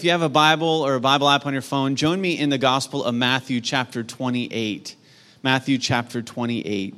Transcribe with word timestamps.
If 0.00 0.04
you 0.04 0.12
have 0.12 0.22
a 0.22 0.28
Bible 0.28 0.68
or 0.68 0.94
a 0.94 1.00
Bible 1.00 1.28
app 1.28 1.44
on 1.44 1.52
your 1.52 1.60
phone, 1.60 1.96
join 1.96 2.20
me 2.20 2.38
in 2.38 2.50
the 2.50 2.56
Gospel 2.56 3.02
of 3.02 3.16
Matthew, 3.16 3.60
chapter 3.60 4.04
28. 4.04 4.94
Matthew, 5.42 5.76
chapter 5.76 6.22
28. 6.22 6.94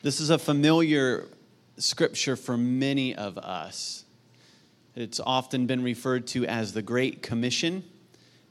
This 0.00 0.18
is 0.18 0.30
a 0.30 0.38
familiar 0.38 1.26
scripture 1.76 2.36
for 2.36 2.56
many 2.56 3.14
of 3.14 3.36
us. 3.36 4.06
It's 4.96 5.20
often 5.20 5.66
been 5.66 5.82
referred 5.82 6.26
to 6.28 6.46
as 6.46 6.72
the 6.72 6.80
Great 6.80 7.22
Commission. 7.22 7.84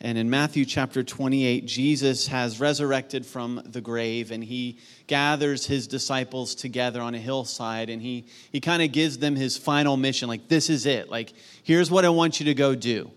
And 0.04 0.17
in 0.17 0.29
Matthew 0.29 0.65
chapter 0.65 1.01
28, 1.01 1.65
Jesus 1.65 2.27
has 2.27 2.59
resurrected 2.59 3.25
from 3.25 3.61
the 3.65 3.79
grave 3.79 4.31
and 4.31 4.43
he 4.43 4.77
gathers 5.07 5.65
his 5.65 5.88
disciples 5.88 6.55
together 6.55 7.02
on 7.02 7.15
a 7.15 7.20
hillside 7.20 7.89
and 7.89 8.02
he, 8.02 8.25
he 8.52 8.59
kind 8.59 8.84
of 8.84 8.91
gives 8.91 9.20
them 9.20 9.38
his 9.38 9.57
final 9.57 9.95
mission 9.95 10.27
like, 10.27 10.49
this 10.49 10.70
is 10.70 10.85
it. 10.85 11.09
Like, 11.09 11.31
here's 11.63 11.89
what 11.89 12.03
I 12.03 12.09
want 12.09 12.41
you 12.41 12.48
to 12.48 12.53
go 12.53 12.76
do. 12.76 13.12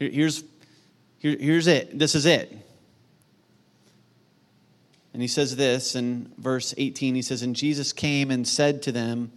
Here, 0.00 0.10
here's, 0.10 0.42
here, 1.20 1.36
here's 1.38 1.68
it. 1.68 1.96
This 1.96 2.16
is 2.16 2.26
it. 2.26 2.56
And 5.12 5.22
he 5.22 5.28
says 5.28 5.54
this 5.54 5.94
in 5.94 6.32
verse 6.38 6.74
18 6.76 7.14
he 7.14 7.22
says, 7.22 7.42
And 7.42 7.54
Jesus 7.54 7.92
came 7.92 8.32
and 8.32 8.48
said 8.48 8.82
to 8.82 8.90
them, 8.90 9.30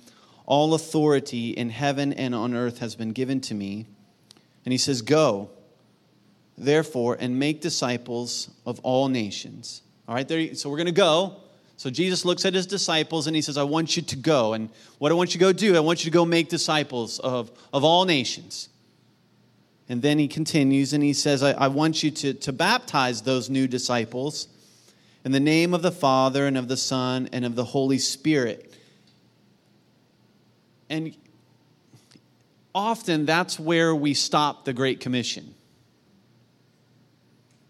All 0.47 0.73
authority 0.73 1.51
in 1.51 1.69
heaven 1.69 2.13
and 2.13 2.33
on 2.33 2.55
earth 2.55 2.79
has 2.79 2.95
been 2.95 3.11
given 3.11 3.41
to 3.41 3.53
me. 3.53 3.85
And 4.65 4.71
he 4.71 4.77
says, 4.79 5.03
Go 5.03 5.51
therefore, 6.57 7.17
and 7.19 7.37
make 7.37 7.61
disciples 7.61 8.49
of 8.65 8.79
all 8.79 9.09
nations. 9.09 9.81
All 10.07 10.15
right, 10.15 10.27
there, 10.27 10.53
so 10.55 10.69
we're 10.69 10.77
going 10.77 10.85
to 10.87 10.91
go. 10.91 11.37
So 11.77 11.89
Jesus 11.89 12.23
looks 12.23 12.45
at 12.45 12.53
his 12.53 12.65
disciples 12.65 13.27
and 13.27 13.35
he 13.35 13.41
says, 13.41 13.57
I 13.57 13.63
want 13.63 13.97
you 13.97 14.03
to 14.03 14.15
go. 14.15 14.53
And 14.53 14.69
what 14.99 15.11
I 15.11 15.15
want 15.15 15.33
you 15.33 15.39
to 15.39 15.45
go 15.45 15.51
do, 15.51 15.75
I 15.75 15.79
want 15.79 16.05
you 16.05 16.11
to 16.11 16.13
go 16.13 16.25
make 16.25 16.49
disciples 16.49 17.19
of, 17.19 17.51
of 17.73 17.83
all 17.83 18.05
nations. 18.05 18.69
And 19.89 20.01
then 20.01 20.17
he 20.17 20.27
continues 20.27 20.93
and 20.93 21.03
he 21.03 21.13
says, 21.13 21.43
I, 21.43 21.51
I 21.51 21.67
want 21.67 22.03
you 22.03 22.11
to, 22.11 22.33
to 22.35 22.53
baptize 22.53 23.21
those 23.23 23.49
new 23.49 23.67
disciples 23.67 24.47
in 25.25 25.31
the 25.31 25.39
name 25.39 25.73
of 25.73 25.81
the 25.81 25.91
Father 25.91 26.47
and 26.47 26.57
of 26.57 26.67
the 26.67 26.77
Son 26.77 27.29
and 27.33 27.43
of 27.43 27.55
the 27.55 27.65
Holy 27.65 27.97
Spirit. 27.97 28.73
And 30.89 31.15
often 32.73 33.25
that's 33.25 33.59
where 33.59 33.95
we 33.95 34.13
stop 34.13 34.65
the 34.65 34.73
Great 34.73 34.99
Commission. 34.99 35.53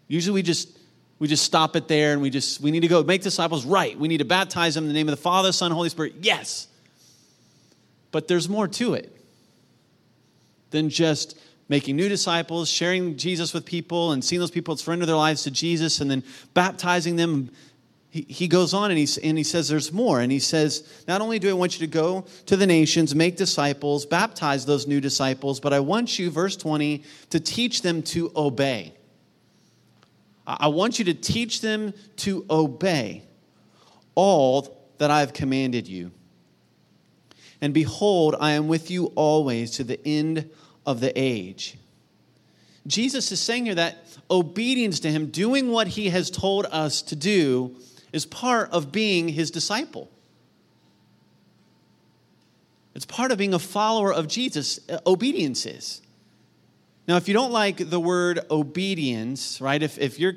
Usually 0.08 0.34
we 0.34 0.42
just 0.42 0.78
we 1.18 1.28
just 1.28 1.44
stop 1.44 1.76
it 1.76 1.88
there 1.88 2.12
and 2.12 2.20
we 2.20 2.30
just 2.30 2.60
we 2.60 2.70
need 2.70 2.80
to 2.80 2.88
go 2.88 3.02
make 3.02 3.22
disciples 3.22 3.64
right. 3.64 3.98
We 3.98 4.08
need 4.08 4.18
to 4.18 4.24
baptize 4.24 4.74
them 4.74 4.84
in 4.84 4.88
the 4.88 4.94
name 4.94 5.08
of 5.08 5.16
the 5.16 5.22
Father, 5.22 5.52
Son, 5.52 5.70
Holy 5.70 5.88
Spirit. 5.88 6.14
Yes. 6.20 6.68
But 8.10 8.28
there's 8.28 8.48
more 8.48 8.68
to 8.68 8.94
it 8.94 9.10
than 10.70 10.88
just 10.88 11.38
making 11.68 11.96
new 11.96 12.08
disciples, 12.08 12.68
sharing 12.68 13.16
Jesus 13.16 13.54
with 13.54 13.64
people, 13.64 14.12
and 14.12 14.24
seeing 14.24 14.40
those 14.40 14.50
people 14.50 14.76
surrender 14.76 15.06
their 15.06 15.16
lives 15.16 15.42
to 15.44 15.50
Jesus, 15.50 16.00
and 16.00 16.10
then 16.10 16.22
baptizing 16.52 17.16
them. 17.16 17.50
He, 18.10 18.46
goes 18.46 18.74
on 18.74 18.92
and 18.92 18.98
he, 18.98 19.08
and 19.24 19.36
he 19.36 19.42
says 19.42 19.68
there's 19.68 19.92
more. 19.92 20.20
And 20.20 20.30
he 20.30 20.38
says, 20.38 21.02
Not 21.08 21.20
only 21.20 21.40
do 21.40 21.50
I 21.50 21.52
want 21.52 21.80
you 21.80 21.84
to 21.84 21.92
go 21.92 22.24
to 22.46 22.56
the 22.56 22.64
nations, 22.64 23.12
make 23.12 23.34
disciples, 23.34 24.06
baptize 24.06 24.64
those 24.64 24.86
new 24.86 25.00
disciples, 25.00 25.58
but 25.58 25.72
I 25.72 25.80
want 25.80 26.16
you, 26.16 26.30
verse 26.30 26.54
20, 26.56 27.02
to 27.30 27.40
teach 27.40 27.82
them 27.82 28.02
to 28.02 28.30
obey. 28.36 28.92
I 30.46 30.68
want 30.68 30.98
you 30.98 31.06
to 31.06 31.14
teach 31.14 31.60
them 31.60 31.94
to 32.16 32.44
obey 32.50 33.22
all 34.14 34.76
that 34.98 35.10
I 35.10 35.20
have 35.20 35.32
commanded 35.32 35.88
you. 35.88 36.12
And 37.60 37.72
behold, 37.72 38.36
I 38.38 38.52
am 38.52 38.68
with 38.68 38.90
you 38.90 39.06
always 39.14 39.72
to 39.72 39.84
the 39.84 39.98
end 40.06 40.50
of 40.84 41.00
the 41.00 41.18
age. 41.18 41.78
Jesus 42.86 43.32
is 43.32 43.40
saying 43.40 43.64
here 43.64 43.74
that 43.76 44.06
obedience 44.30 45.00
to 45.00 45.10
him, 45.10 45.30
doing 45.30 45.70
what 45.70 45.88
he 45.88 46.10
has 46.10 46.30
told 46.30 46.66
us 46.66 47.00
to 47.02 47.16
do, 47.16 47.76
is 48.12 48.26
part 48.26 48.70
of 48.70 48.92
being 48.92 49.28
his 49.28 49.50
disciple. 49.50 50.10
It's 52.94 53.06
part 53.06 53.32
of 53.32 53.38
being 53.38 53.54
a 53.54 53.58
follower 53.58 54.12
of 54.12 54.28
Jesus. 54.28 54.78
Uh, 54.88 54.98
obedience 55.06 55.66
is. 55.66 56.00
Now, 57.06 57.16
if 57.16 57.28
you 57.28 57.34
don't 57.34 57.52
like 57.52 57.90
the 57.90 58.00
word 58.00 58.40
obedience, 58.50 59.60
right, 59.60 59.82
if, 59.82 59.98
if 59.98 60.18
you're 60.18 60.34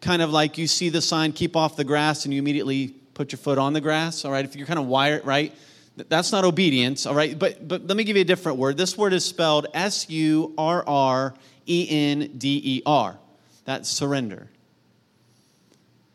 kind 0.00 0.22
of 0.22 0.30
like 0.30 0.56
you 0.56 0.68
see 0.68 0.90
the 0.90 1.02
sign, 1.02 1.32
keep 1.32 1.56
off 1.56 1.76
the 1.76 1.84
grass, 1.84 2.24
and 2.24 2.32
you 2.32 2.38
immediately 2.38 2.88
put 3.14 3.32
your 3.32 3.38
foot 3.38 3.58
on 3.58 3.72
the 3.72 3.80
grass, 3.80 4.24
all 4.24 4.30
right, 4.30 4.44
if 4.44 4.54
you're 4.54 4.66
kind 4.66 4.78
of 4.78 4.86
wired, 4.86 5.26
right, 5.26 5.52
that's 5.96 6.30
not 6.30 6.44
obedience, 6.44 7.04
all 7.06 7.14
right, 7.14 7.36
but, 7.36 7.66
but 7.66 7.86
let 7.86 7.96
me 7.96 8.04
give 8.04 8.16
you 8.16 8.22
a 8.22 8.24
different 8.24 8.58
word. 8.58 8.76
This 8.76 8.96
word 8.96 9.12
is 9.12 9.24
spelled 9.24 9.66
S 9.74 10.08
U 10.08 10.54
R 10.56 10.84
R 10.86 11.34
E 11.66 11.86
N 11.90 12.30
D 12.38 12.60
E 12.64 12.82
R. 12.86 13.18
That's 13.64 13.88
surrender. 13.88 14.48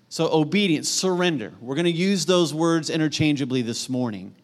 So, 0.07 0.31
obedience, 0.31 0.89
surrender. 0.89 1.53
We're 1.59 1.75
going 1.75 1.85
to 1.85 1.91
use 1.91 2.25
those 2.25 2.53
words 2.53 2.89
interchangeably 2.89 3.63
this 3.63 3.89
morning. 3.89 4.35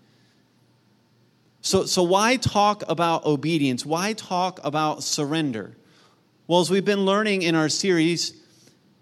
So, 1.61 1.85
so 1.85 2.03
why 2.03 2.37
talk 2.37 2.83
about 2.87 3.25
obedience? 3.25 3.85
Why 3.85 4.13
talk 4.13 4.59
about 4.63 5.03
surrender? 5.03 5.75
Well, 6.47 6.61
as 6.61 6.69
we've 6.69 6.85
been 6.85 7.05
learning 7.05 7.41
in 7.41 7.55
our 7.55 7.69
series, 7.69 8.33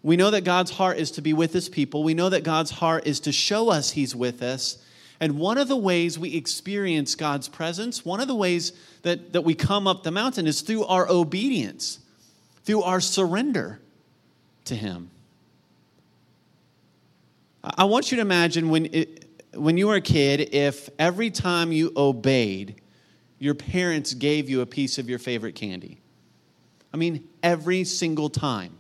we 0.04 0.18
know 0.18 0.32
that 0.32 0.44
God's 0.44 0.72
heart 0.72 0.98
is 0.98 1.12
to 1.12 1.22
be 1.22 1.34
with 1.34 1.54
his 1.54 1.70
people. 1.70 2.04
We 2.04 2.14
know 2.14 2.30
that 2.30 2.44
God's 2.44 2.72
heart 2.72 3.06
is 3.06 3.20
to 3.22 3.32
show 3.32 3.70
us 3.70 3.92
he's 3.92 4.16
with 4.16 4.42
us. 4.42 4.78
And 5.20 5.38
one 5.38 5.58
of 5.58 5.68
the 5.68 5.78
ways 5.78 6.20
we 6.20 6.36
experience 6.36 7.16
God's 7.16 7.48
presence, 7.48 8.06
one 8.06 8.20
of 8.20 8.28
the 8.28 8.36
ways 8.36 8.74
that, 9.02 9.34
that 9.34 9.42
we 9.42 9.56
come 9.56 9.88
up 9.88 10.04
the 10.04 10.12
mountain 10.12 10.46
is 10.46 10.62
through 10.62 10.86
our 10.86 11.10
obedience, 11.10 12.00
through 12.64 12.84
our 12.84 13.00
surrender 13.00 13.80
to 14.66 14.76
him. 14.76 15.10
I 17.64 17.86
want 17.86 18.12
you 18.12 18.18
to 18.18 18.22
imagine 18.22 18.70
when 18.70 18.86
it, 18.94 19.27
when 19.54 19.78
you 19.78 19.88
were 19.88 19.96
a 19.96 20.02
kid, 20.02 20.54
if 20.54 20.90
every 21.00 21.32
time 21.32 21.72
you 21.72 21.92
obeyed, 21.96 22.82
your 23.40 23.56
parents 23.56 24.14
gave 24.14 24.50
you 24.50 24.62
a 24.62 24.66
piece 24.66 24.98
of 24.98 25.10
your 25.10 25.20
favorite 25.20 25.56
candy? 25.56 26.02
I 26.94 26.98
mean, 26.98 27.28
every 27.44 27.84
single 27.84 28.30
time 28.30 28.78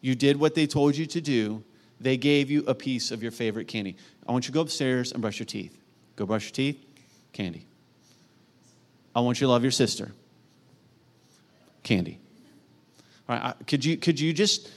you 0.00 0.14
did 0.14 0.38
what 0.38 0.54
they 0.54 0.66
told 0.66 0.96
you 0.96 1.06
to 1.06 1.20
do, 1.20 1.62
they 2.00 2.16
gave 2.16 2.50
you 2.50 2.64
a 2.66 2.74
piece 2.74 3.10
of 3.10 3.22
your 3.22 3.32
favorite 3.32 3.68
candy. 3.68 3.96
I 4.26 4.32
want 4.32 4.44
you 4.44 4.48
to 4.48 4.54
go 4.54 4.60
upstairs 4.60 5.12
and 5.12 5.20
brush 5.20 5.38
your 5.38 5.46
teeth. 5.46 5.78
Go 6.16 6.26
brush 6.26 6.44
your 6.44 6.52
teeth, 6.52 6.84
candy. 7.32 7.66
I 9.14 9.20
want 9.20 9.40
you 9.40 9.46
to 9.46 9.50
love 9.50 9.62
your 9.62 9.70
sister, 9.72 10.12
candy. 11.82 12.18
All 13.28 13.36
right, 13.36 13.54
could 13.66 13.84
you, 13.84 13.96
could 13.96 14.18
you 14.18 14.32
just 14.32 14.70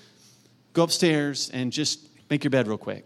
go 0.74 0.84
upstairs 0.84 1.50
and 1.50 1.72
just 1.72 2.08
make 2.30 2.44
your 2.44 2.52
bed 2.52 2.68
real 2.68 2.78
quick? 2.78 3.06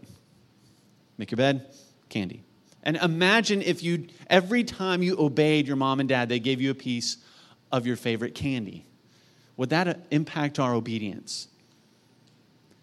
Make 1.17 1.31
your 1.31 1.37
bed, 1.37 1.67
candy. 2.11 2.43
And 2.83 2.97
imagine 2.97 3.61
if 3.61 3.81
you, 3.81 4.07
every 4.29 4.63
time 4.63 5.01
you 5.01 5.15
obeyed 5.17 5.67
your 5.67 5.75
mom 5.75 5.99
and 5.99 6.09
dad, 6.09 6.29
they 6.29 6.39
gave 6.39 6.61
you 6.61 6.71
a 6.71 6.75
piece 6.75 7.17
of 7.71 7.87
your 7.87 7.95
favorite 7.95 8.35
candy. 8.35 8.85
Would 9.57 9.69
that 9.69 9.87
uh, 9.87 9.93
impact 10.09 10.59
our 10.59 10.73
obedience? 10.73 11.47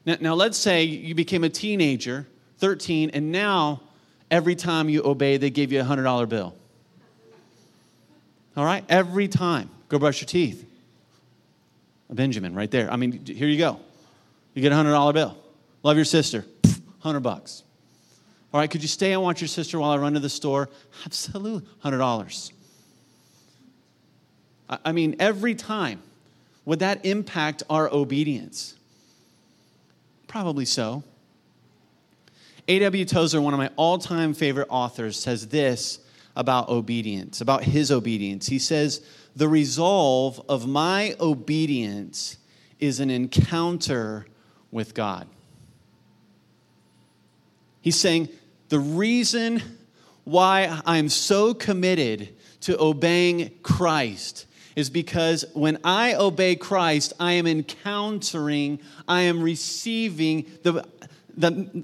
Now, 0.05 0.17
now 0.21 0.34
let's 0.34 0.59
say 0.59 0.84
you 0.84 1.15
became 1.15 1.44
a 1.44 1.49
teenager, 1.49 2.27
13, 2.59 3.11
and 3.11 3.33
now 3.33 3.83
every 4.31 4.55
time 4.55 4.88
you 4.88 5.03
obey, 5.05 5.37
they 5.37 5.50
give 5.50 5.72
you 5.72 5.81
a 5.81 5.84
$100 5.84 6.28
bill. 6.28 6.55
All 8.56 8.65
right? 8.65 8.84
Every 8.88 9.28
time. 9.28 9.71
Go 9.88 9.99
brush 9.99 10.21
your 10.21 10.27
teeth. 10.27 10.65
A 12.11 12.15
Benjamin 12.15 12.55
right 12.55 12.71
there. 12.71 12.91
I 12.91 12.97
mean, 12.97 13.25
here 13.25 13.49
you 13.49 13.59
go. 13.59 13.81
You 14.55 14.62
get 14.62 14.72
a 14.72 14.75
$100 14.75 15.15
bill. 15.15 15.37
Love 15.83 15.97
your 15.97 16.05
sister. 16.05 16.44
100 16.62 17.21
bucks. 17.21 17.62
All 18.53 18.61
right, 18.61 18.71
could 18.71 18.83
you 18.83 18.89
stay 18.89 19.13
and 19.13 19.23
watch 19.23 19.41
your 19.41 19.49
sister 19.49 19.79
while 19.79 19.91
I 19.91 19.99
run 19.99 20.15
to 20.15 20.21
the 20.21 20.31
store? 20.31 20.71
Absolutely. 21.05 21.69
$100. 21.85 22.53
I 24.69 24.93
mean, 24.93 25.17
every 25.19 25.55
time. 25.55 26.03
Would 26.69 26.81
that 26.81 27.06
impact 27.06 27.62
our 27.71 27.89
obedience? 27.91 28.75
Probably 30.27 30.67
so. 30.67 31.03
A.W. 32.69 33.06
Tozer, 33.06 33.41
one 33.41 33.55
of 33.55 33.59
my 33.59 33.71
all 33.77 33.97
time 33.97 34.35
favorite 34.35 34.67
authors, 34.69 35.19
says 35.19 35.49
this 35.49 36.01
about 36.37 36.69
obedience, 36.69 37.41
about 37.41 37.65
his 37.65 37.91
obedience. 37.91 38.49
He 38.49 38.59
says, 38.59 39.01
The 39.35 39.49
resolve 39.49 40.43
of 40.47 40.69
my 40.69 41.17
obedience 41.19 42.37
is 42.79 43.01
an 43.01 43.09
encounter 43.09 44.27
with 44.71 44.93
God. 44.93 45.27
He's 47.88 47.99
saying, 47.99 48.29
the 48.69 48.79
reason 48.79 49.62
why 50.25 50.82
I'm 50.85 51.08
so 51.08 51.55
committed 51.55 52.37
to 52.61 52.79
obeying 52.79 53.50
Christ 53.62 54.44
is 54.76 54.90
because 54.90 55.46
when 55.55 55.79
I 55.85 56.12
obey 56.12 56.55
Christ, 56.56 57.14
I 57.19 57.32
am 57.32 57.46
encountering, 57.46 58.81
I 59.08 59.23
am 59.23 59.43
receiving 59.43 60.44
the, 60.64 60.87
the, 61.35 61.82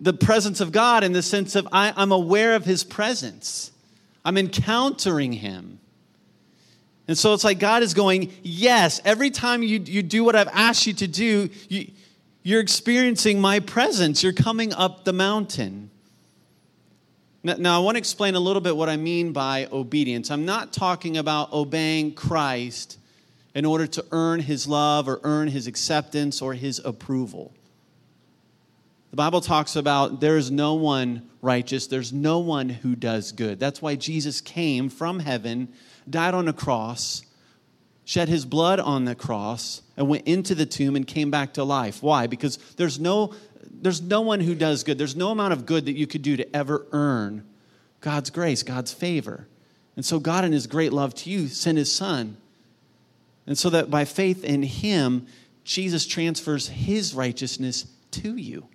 the 0.00 0.12
presence 0.12 0.60
of 0.60 0.70
God 0.70 1.02
in 1.02 1.10
the 1.10 1.20
sense 1.20 1.56
of 1.56 1.66
I, 1.72 1.92
I'm 1.96 2.12
aware 2.12 2.54
of 2.54 2.64
his 2.64 2.84
presence. 2.84 3.72
I'm 4.24 4.38
encountering 4.38 5.32
him. 5.32 5.80
And 7.08 7.18
so 7.18 7.34
it's 7.34 7.42
like 7.42 7.58
God 7.58 7.82
is 7.82 7.92
going, 7.92 8.32
Yes, 8.44 9.00
every 9.04 9.30
time 9.30 9.64
you, 9.64 9.80
you 9.80 10.04
do 10.04 10.22
what 10.22 10.36
I've 10.36 10.46
asked 10.52 10.86
you 10.86 10.92
to 10.92 11.08
do, 11.08 11.50
you, 11.68 11.90
you're 12.44 12.60
experiencing 12.60 13.40
my 13.40 13.58
presence. 13.58 14.22
You're 14.22 14.34
coming 14.34 14.72
up 14.74 15.04
the 15.04 15.14
mountain. 15.14 15.90
Now, 17.42 17.56
now, 17.58 17.80
I 17.80 17.82
want 17.82 17.96
to 17.96 17.98
explain 17.98 18.34
a 18.34 18.40
little 18.40 18.60
bit 18.60 18.76
what 18.76 18.88
I 18.88 18.96
mean 18.96 19.32
by 19.32 19.66
obedience. 19.72 20.30
I'm 20.30 20.44
not 20.44 20.72
talking 20.72 21.16
about 21.16 21.52
obeying 21.52 22.12
Christ 22.14 22.98
in 23.54 23.64
order 23.64 23.86
to 23.86 24.04
earn 24.12 24.40
his 24.40 24.66
love 24.66 25.08
or 25.08 25.20
earn 25.24 25.48
his 25.48 25.66
acceptance 25.66 26.42
or 26.42 26.52
his 26.52 26.80
approval. 26.84 27.52
The 29.10 29.16
Bible 29.16 29.40
talks 29.40 29.74
about 29.74 30.20
there 30.20 30.36
is 30.36 30.50
no 30.50 30.74
one 30.74 31.30
righteous, 31.40 31.86
there's 31.86 32.12
no 32.12 32.40
one 32.40 32.68
who 32.68 32.94
does 32.94 33.32
good. 33.32 33.58
That's 33.58 33.80
why 33.80 33.94
Jesus 33.94 34.40
came 34.42 34.90
from 34.90 35.20
heaven, 35.20 35.68
died 36.08 36.34
on 36.34 36.48
a 36.48 36.52
cross, 36.52 37.23
shed 38.04 38.28
his 38.28 38.44
blood 38.44 38.80
on 38.80 39.04
the 39.04 39.14
cross, 39.14 39.82
and 39.96 40.08
went 40.08 40.26
into 40.26 40.54
the 40.54 40.66
tomb 40.66 40.96
and 40.96 41.06
came 41.06 41.30
back 41.30 41.54
to 41.54 41.64
life. 41.64 42.02
Why? 42.02 42.26
Because 42.26 42.56
there's 42.76 42.98
no 42.98 43.34
there's 43.70 44.00
no 44.00 44.20
one 44.20 44.40
who 44.40 44.54
does 44.54 44.82
good. 44.82 44.98
There's 44.98 45.16
no 45.16 45.30
amount 45.30 45.52
of 45.52 45.66
good 45.66 45.86
that 45.86 45.92
you 45.92 46.06
could 46.06 46.22
do 46.22 46.36
to 46.36 46.56
ever 46.56 46.86
earn 46.92 47.44
God's 48.00 48.30
grace, 48.30 48.62
God's 48.62 48.92
favor. 48.92 49.46
And 49.96 50.04
so 50.04 50.18
God 50.18 50.44
in 50.44 50.52
his 50.52 50.66
great 50.66 50.92
love 50.92 51.14
to 51.16 51.30
you 51.30 51.48
sent 51.48 51.78
his 51.78 51.92
son. 51.92 52.36
And 53.46 53.58
so 53.58 53.70
that 53.70 53.90
by 53.90 54.04
faith 54.04 54.42
in 54.42 54.62
him, 54.62 55.26
Jesus 55.64 56.06
transfers 56.06 56.68
his 56.68 57.14
righteousness 57.14 57.86
to 58.12 58.36
you. 58.36 58.68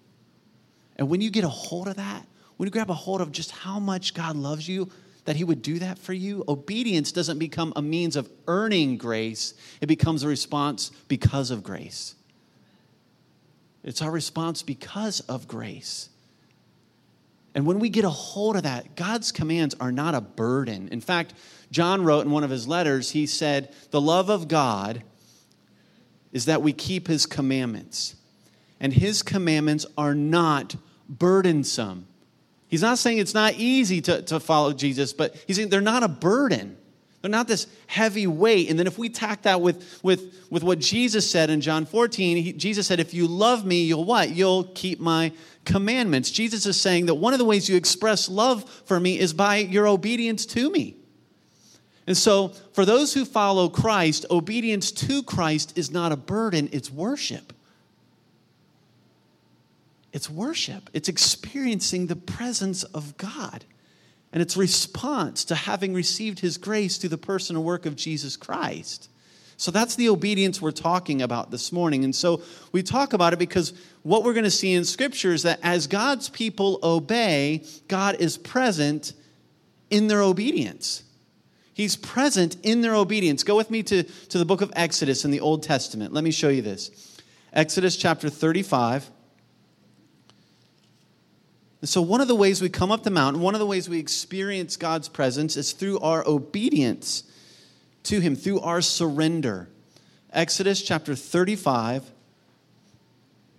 And 0.98 1.10
when 1.10 1.22
you 1.22 1.30
get 1.30 1.44
a 1.44 1.50
hold 1.50 1.88
of 1.88 1.96
that, 1.96 2.26
when 2.58 2.68
you 2.68 2.72
grab 2.72 2.90
a 2.90 2.94
hold 2.94 3.22
of 3.22 3.32
just 3.32 3.52
how 3.52 3.80
much 3.80 4.14
God 4.14 4.36
loves 4.36 4.68
you, 4.68 4.90
that 5.26 5.36
He 5.36 5.44
would 5.44 5.62
do 5.62 5.80
that 5.80 6.00
for 6.00 6.14
you, 6.14 6.44
obedience 6.48 7.12
doesn't 7.12 7.40
become 7.40 7.74
a 7.76 7.82
means 7.82 8.16
of 8.16 8.30
earning 8.48 8.98
grace, 8.98 9.54
it 9.82 9.88
becomes 9.88 10.24
a 10.24 10.28
response 10.28 10.92
because 11.08 11.52
of 11.52 11.64
grace. 11.64 12.16
It's 13.84 14.02
our 14.02 14.12
response 14.12 14.62
because 14.62 15.22
of 15.22 15.48
grace. 15.48 16.10
And 17.56 17.66
when 17.66 17.80
we 17.80 17.90
get 17.90 18.06
a 18.06 18.10
hold 18.10 18.56
of 18.56 18.64
that, 18.64 18.96
God's 18.96 19.32
commands 19.32 19.76
are 19.80 19.92
not 19.92 20.16
a 20.16 20.22
burden. 20.22 20.90
In 20.90 21.02
fact, 21.02 21.34
John 21.72 22.04
wrote 22.04 22.26
in 22.26 22.32
one 22.32 22.44
of 22.44 22.50
his 22.50 22.68
letters, 22.68 23.12
he 23.12 23.26
said, 23.26 23.74
The 23.92 24.02
love 24.02 24.30
of 24.30 24.48
God 24.48 25.04
is 26.32 26.46
that 26.46 26.62
we 26.62 26.74
keep 26.74 27.08
his 27.08 27.26
commandments. 27.26 28.16
And 28.80 28.94
his 28.94 29.24
commandments 29.24 29.86
are 29.98 30.16
not 30.16 30.76
burdensome. 31.08 32.08
He's 32.70 32.82
not 32.84 33.00
saying 33.00 33.18
it's 33.18 33.34
not 33.34 33.56
easy 33.56 34.00
to, 34.02 34.22
to 34.22 34.40
follow 34.40 34.74
Jesus, 34.74 35.12
but 35.12 35.36
he's 35.48 35.58
saying 35.58 35.70
they're 35.70 35.82
not 35.82 36.04
a 36.04 36.08
burden. 36.08 36.78
They're 37.22 37.32
not 37.32 37.48
this 37.48 37.68
heavy 37.88 38.28
weight. 38.28 38.70
And 38.70 38.80
then 38.80 38.88
if 38.88 38.98
we 38.98 39.10
tack 39.10 39.42
that 39.42 39.60
with, 39.60 40.00
with, 40.04 40.34
with 40.50 40.64
what 40.64 40.80
Jesus 40.80 41.30
said 41.30 41.50
in 41.50 41.60
John 41.60 41.86
14, 41.86 42.38
he, 42.38 42.54
Jesus 42.54 42.88
said, 42.88 43.00
if 43.00 43.14
you 43.14 43.28
love 43.28 43.66
me, 43.66 43.84
you'll 43.84 44.06
what? 44.06 44.30
You'll 44.30 44.64
keep 44.64 45.00
my 45.00 45.34
commandments. 45.66 46.32
Jesus 46.32 46.66
is 46.66 46.80
saying 46.80 47.08
that 47.08 47.16
one 47.16 47.34
of 47.34 47.40
the 47.40 47.46
ways 47.46 47.68
you 47.68 47.76
express 47.76 48.30
love 48.30 48.70
for 48.86 49.00
me 49.00 49.20
is 49.20 49.34
by 49.34 49.58
your 49.58 49.88
obedience 49.88 50.46
to 50.48 50.70
me. 50.70 50.96
And 52.08 52.18
so, 52.18 52.50
for 52.74 52.86
those 52.86 53.14
who 53.14 53.24
follow 53.24 53.70
Christ, 53.70 54.26
obedience 54.32 54.92
to 54.94 55.22
Christ 55.22 55.78
is 55.78 55.92
not 55.92 56.12
a 56.12 56.18
burden, 56.18 56.70
it's 56.72 56.90
worship. 56.90 57.54
It's 60.12 60.30
worship, 60.30 60.90
it's 60.94 61.10
experiencing 61.10 62.08
the 62.08 62.16
presence 62.16 62.84
of 62.84 63.18
God. 63.18 63.66
And 64.32 64.42
it's 64.44 64.56
response 64.56 65.46
to 65.46 65.56
having 65.56 65.94
received 65.94 66.40
his 66.40 66.58
grace 66.58 66.98
through 66.98 67.10
the 67.10 67.18
person 67.18 67.56
and 67.56 67.66
work 67.66 67.86
of 67.86 67.96
Jesus 67.96 68.36
Christ. 68.36 69.10
So 69.58 69.72
that's 69.72 69.96
the 69.96 70.08
obedience 70.10 70.62
we're 70.62 70.72
talking 70.72 71.22
about 71.22 71.52
this 71.52 71.72
morning. 71.72 72.04
And 72.04 72.16
so 72.16 72.42
we 72.72 72.82
talk 72.82 73.14
about 73.14 73.34
it 73.34 73.40
because 73.40 73.74
what 74.04 74.24
we're 74.24 74.34
going 74.34 74.46
to 74.46 74.52
see 74.52 74.74
in 74.74 74.86
Scripture 74.86 75.34
is 75.34 75.44
that 75.44 75.60
as 75.64 75.88
God's 75.88 76.30
people 76.30 76.80
obey, 76.82 77.66
God 77.88 78.18
is 78.20 78.38
present 78.38 79.14
in 79.90 80.08
their 80.08 80.22
obedience. 80.22 81.04
He's 81.74 81.96
present 81.96 82.56
in 82.64 82.82
their 82.82 82.96
obedience. 82.96 83.44
Go 83.44 83.58
with 83.58 83.72
me 83.72 83.84
to, 83.84 84.04
to 84.04 84.38
the 84.38 84.46
book 84.46 84.62
of 84.62 84.72
Exodus 84.76 85.26
in 85.26 85.32
the 85.32 85.42
Old 85.42 85.64
Testament. 85.64 86.14
Let 86.14 86.24
me 86.24 86.32
show 86.32 86.50
you 86.50 86.62
this. 86.62 87.20
Exodus 87.52 87.98
chapter 87.98 88.30
35. 88.30 89.10
So, 91.84 92.02
one 92.02 92.20
of 92.20 92.28
the 92.28 92.36
ways 92.36 92.62
we 92.62 92.68
come 92.68 92.92
up 92.92 93.04
the 93.04 93.10
mountain, 93.10 93.42
one 93.42 93.56
of 93.56 93.60
the 93.60 93.66
ways 93.66 93.88
we 93.88 94.00
experience 94.00 94.76
God's 94.76 95.08
presence 95.08 95.56
is 95.56 95.72
through 95.72 96.00
our 96.00 96.28
obedience 96.28 97.24
to 98.04 98.20
Him, 98.20 98.36
through 98.36 98.60
our 98.60 98.82
surrender. 98.82 99.70
Exodus 100.34 100.82
chapter 100.82 101.16
35, 101.16 102.04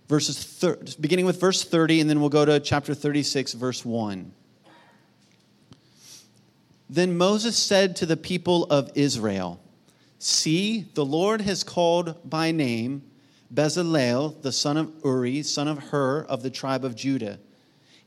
verses 0.06 0.44
thir- 0.44 0.78
beginning 1.00 1.24
with 1.24 1.40
verse 1.40 1.64
30, 1.64 2.02
and 2.02 2.10
then 2.10 2.20
we'll 2.20 2.28
go 2.28 2.44
to 2.44 2.60
chapter 2.60 2.92
36, 2.92 3.54
verse 3.54 3.86
1. 3.86 4.32
Then 6.90 7.16
Moses 7.16 7.56
said 7.56 7.96
to 7.96 8.06
the 8.06 8.18
people 8.18 8.64
of 8.64 8.90
Israel, 8.94 9.62
See, 10.18 10.90
the 10.92 11.06
Lord 11.06 11.40
has 11.40 11.64
called 11.64 12.16
by 12.28 12.50
name 12.50 13.02
Bezalel, 13.52 14.42
the 14.42 14.52
son 14.52 14.76
of 14.76 14.92
Uri, 15.02 15.42
son 15.42 15.68
of 15.68 15.78
Hur, 15.78 16.24
of 16.24 16.42
the 16.42 16.50
tribe 16.50 16.84
of 16.84 16.94
Judah 16.94 17.38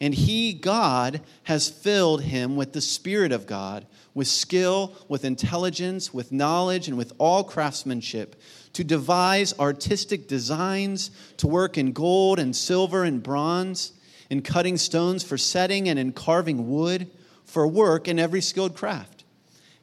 and 0.04 0.14
he, 0.14 0.52
God, 0.52 1.22
has 1.44 1.70
filled 1.70 2.24
him 2.24 2.58
with 2.58 2.74
the 2.74 2.82
Spirit 2.82 3.32
of 3.32 3.48
God, 3.48 3.86
with 4.14 4.28
skill, 4.28 4.94
with 5.08 5.24
intelligence, 5.24 6.14
with 6.14 6.30
knowledge, 6.30 6.90
and 6.90 6.98
with 6.98 7.14
all 7.20 7.46
craftsmanship, 7.46 8.36
to 8.74 8.84
devise 8.84 9.58
artistic 9.58 10.28
designs, 10.28 11.10
to 11.38 11.48
work 11.48 11.78
in 11.78 11.94
gold 11.94 12.38
and 12.38 12.54
silver 12.54 13.06
and 13.06 13.24
bronze, 13.24 13.94
in 14.30 14.42
cutting 14.42 14.76
stones 14.76 15.24
for 15.24 15.38
setting 15.38 15.88
and 15.88 15.98
in 15.98 16.12
carving 16.12 16.70
wood, 16.70 17.10
for 17.46 17.66
work 17.66 18.10
in 18.10 18.20
every 18.20 18.42
skilled 18.42 18.76
craft. 18.76 19.24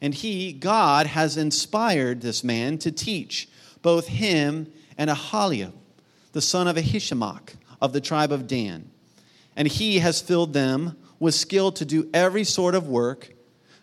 And 0.02 0.12
he, 0.12 0.52
God, 0.52 1.06
has 1.06 1.38
inspired 1.38 2.20
this 2.20 2.44
man 2.44 2.76
to 2.80 2.92
teach 2.92 3.48
both 3.80 4.08
him 4.08 4.70
and 4.98 5.08
Aholiab, 5.08 5.72
the 6.32 6.42
son 6.42 6.68
of 6.68 6.76
Ahisamach 6.76 7.54
of 7.80 7.94
the 7.94 8.02
tribe 8.02 8.32
of 8.32 8.46
Dan 8.46 8.90
and 9.56 9.68
he 9.68 9.98
has 9.98 10.20
filled 10.20 10.52
them 10.52 10.96
with 11.18 11.34
skill 11.34 11.70
to 11.72 11.84
do 11.84 12.08
every 12.14 12.44
sort 12.44 12.74
of 12.74 12.88
work 12.88 13.34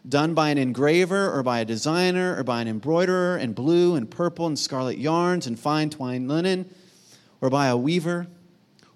done 0.08 0.34
by 0.34 0.50
an 0.50 0.58
engraver 0.58 1.32
or 1.32 1.44
by 1.44 1.60
a 1.60 1.66
designer 1.66 2.36
or 2.38 2.44
by 2.44 2.62
an 2.62 2.68
embroiderer 2.68 3.38
in 3.38 3.54
blue 3.54 3.96
and 3.96 4.10
purple 4.10 4.48
and 4.48 4.58
scarlet 4.58 4.98
yarns 4.98 5.48
and 5.48 5.60
fine 5.60 5.90
twined 5.90 6.28
linen 6.28 6.70
or 7.42 7.50
by 7.50 7.68
a 7.68 7.78
weaver 7.78 8.28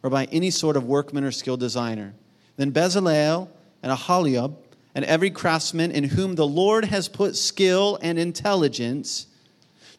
or 0.04 0.10
by 0.10 0.25
any 0.25 0.50
sort 0.50 0.75
of 0.75 0.86
workman 0.86 1.24
or 1.24 1.32
skilled 1.32 1.60
designer. 1.60 2.13
Then 2.56 2.72
Bezalel 2.72 3.50
and 3.84 3.92
Aholiab 3.92 4.56
and 4.96 5.06
every 5.06 5.30
craftsman 5.30 5.92
in 5.92 6.04
whom 6.06 6.36
the 6.36 6.48
Lord 6.48 6.86
has 6.86 7.08
put 7.08 7.36
skill 7.36 8.00
and 8.01 8.18
intelligence 8.18 9.28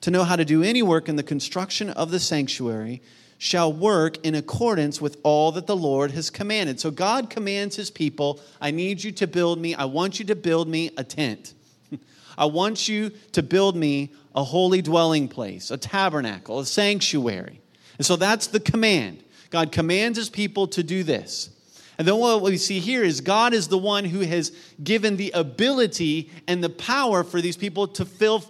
to 0.03 0.11
know 0.11 0.25
how 0.25 0.37
to 0.37 0.45
do 0.45 0.63
any 0.63 0.83
work 0.83 1.09
in 1.09 1.17
the 1.17 1.23
construction 1.23 1.89
of 1.91 2.11
the 2.11 2.21
sanctuary 2.21 3.01
shall 3.39 3.73
work 3.73 4.25
in 4.25 4.35
accordance 4.35 5.01
with 5.01 5.17
all 5.25 5.51
that 5.53 5.67
the 5.67 5.75
Lord 5.75 6.13
has 6.13 6.31
commanded. 6.31 6.79
So 6.79 6.93
God 6.93 7.29
commands 7.31 7.75
his 7.75 7.91
people, 7.91 8.41
I 8.61 8.71
need 8.71 9.03
you 9.03 9.11
to 9.13 9.27
build 9.27 9.59
me, 9.59 9.75
I 9.75 9.87
want 9.87 10.21
you 10.21 10.25
to 10.27 10.37
build 10.37 10.69
me 10.69 10.91
a 10.97 11.03
tent. 11.03 11.55
I 12.39 12.45
want 12.47 12.89
you 12.89 13.11
to 13.33 13.43
build 13.43 13.75
me 13.75 14.13
a 14.35 14.45
holy 14.45 14.83
dwelling 14.83 15.29
place, 15.29 15.71
a 15.71 15.77
tabernacle, 15.77 16.61
a 16.61 16.67
sanctuary. 16.67 17.61
And 17.99 18.07
so 18.07 18.17
that's 18.17 18.47
the 18.49 18.61
command. 18.61 19.25
God 19.51 19.73
commands 19.73 20.19
his 20.19 20.31
people 20.31 20.67
to 20.69 20.83
do 20.83 21.03
this. 21.03 21.51
And 21.99 22.09
then 22.09 22.17
what 22.17 22.43
we 22.43 22.57
see 22.57 22.81
here 22.81 23.05
is 23.05 23.21
God 23.21 23.53
is 23.53 23.69
the 23.69 23.79
one 23.79 24.05
who 24.05 24.21
has 24.21 24.51
given 24.83 25.17
the 25.17 25.31
ability 25.33 26.31
and 26.49 26.63
the 26.63 26.71
power 26.71 27.23
for 27.23 27.41
these 27.41 27.57
people 27.57 27.87
to 27.89 28.05
fill 28.05 28.41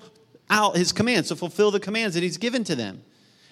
out 0.52 0.76
his 0.76 0.92
commands, 0.92 1.28
to 1.28 1.36
fulfill 1.36 1.70
the 1.70 1.80
commands 1.80 2.14
that 2.14 2.22
he's 2.22 2.36
given 2.36 2.62
to 2.64 2.76
them. 2.76 3.02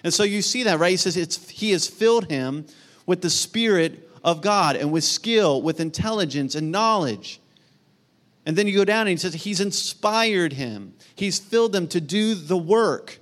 And 0.03 0.13
so 0.13 0.23
you 0.23 0.41
see 0.41 0.63
that, 0.63 0.79
right? 0.79 0.91
He 0.91 0.97
says 0.97 1.17
it's, 1.17 1.49
he 1.49 1.71
has 1.71 1.87
filled 1.87 2.29
him 2.29 2.65
with 3.05 3.21
the 3.21 3.29
Spirit 3.29 4.07
of 4.23 4.41
God 4.41 4.75
and 4.75 4.91
with 4.91 5.03
skill, 5.03 5.61
with 5.61 5.79
intelligence 5.79 6.55
and 6.55 6.71
knowledge. 6.71 7.41
And 8.45 8.55
then 8.55 8.67
you 8.67 8.75
go 8.75 8.85
down 8.85 9.01
and 9.01 9.09
he 9.09 9.17
says 9.17 9.33
he's 9.33 9.59
inspired 9.59 10.53
him, 10.53 10.93
he's 11.15 11.39
filled 11.39 11.73
them 11.73 11.87
to 11.89 11.99
do 11.99 12.35
the 12.35 12.57
work. 12.57 13.19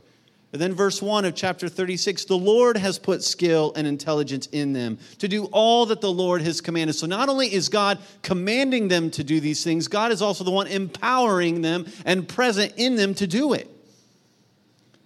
And 0.51 0.60
then, 0.60 0.74
verse 0.74 1.00
1 1.00 1.25
of 1.25 1.36
chapter 1.36 1.70
36 1.70 2.25
the 2.25 2.36
Lord 2.36 2.75
has 2.77 2.98
put 2.98 3.24
skill 3.24 3.72
and 3.75 3.86
intelligence 3.86 4.48
in 4.48 4.74
them 4.74 4.98
to 5.20 5.27
do 5.27 5.46
all 5.46 5.86
that 5.88 6.01
the 6.01 6.12
Lord 6.12 6.41
has 6.41 6.60
commanded. 6.60 6.94
So, 6.94 7.06
not 7.06 7.29
only 7.29 7.53
is 7.53 7.70
God 7.70 8.00
commanding 8.24 8.88
them 8.88 9.12
to 9.12 9.24
do 9.24 9.39
these 9.39 9.63
things, 9.63 9.88
God 9.88 10.12
is 10.12 10.24
also 10.24 10.44
the 10.44 10.51
one 10.51 10.65
empowering 10.65 11.62
them 11.62 11.86
and 12.03 12.27
present 12.27 12.74
in 12.77 12.96
them 12.96 13.13
to 13.15 13.27
do 13.27 13.53
it. 13.53 13.70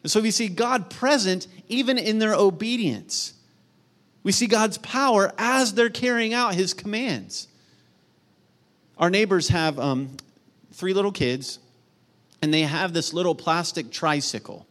And 0.03 0.11
so 0.11 0.21
we 0.21 0.31
see 0.31 0.49
God 0.49 0.89
present 0.89 1.47
even 1.69 1.97
in 1.97 2.19
their 2.19 2.35
obedience. 2.35 3.33
We 4.21 4.31
see 4.31 4.47
God's 4.47 4.77
power 4.77 5.33
as 5.37 5.73
they're 5.73 5.89
carrying 5.89 6.33
out 6.33 6.55
his 6.55 6.73
commands. 6.73 7.47
Our 8.97 9.09
neighbors 9.09 9.49
have 9.49 9.79
um, 9.79 10.15
three 10.71 10.93
little 10.93 11.11
kids, 11.11 11.59
and 12.41 12.53
they 12.53 12.61
have 12.61 12.93
this 12.93 13.13
little 13.13 13.35
plastic 13.35 13.91
tricycle 13.91 14.67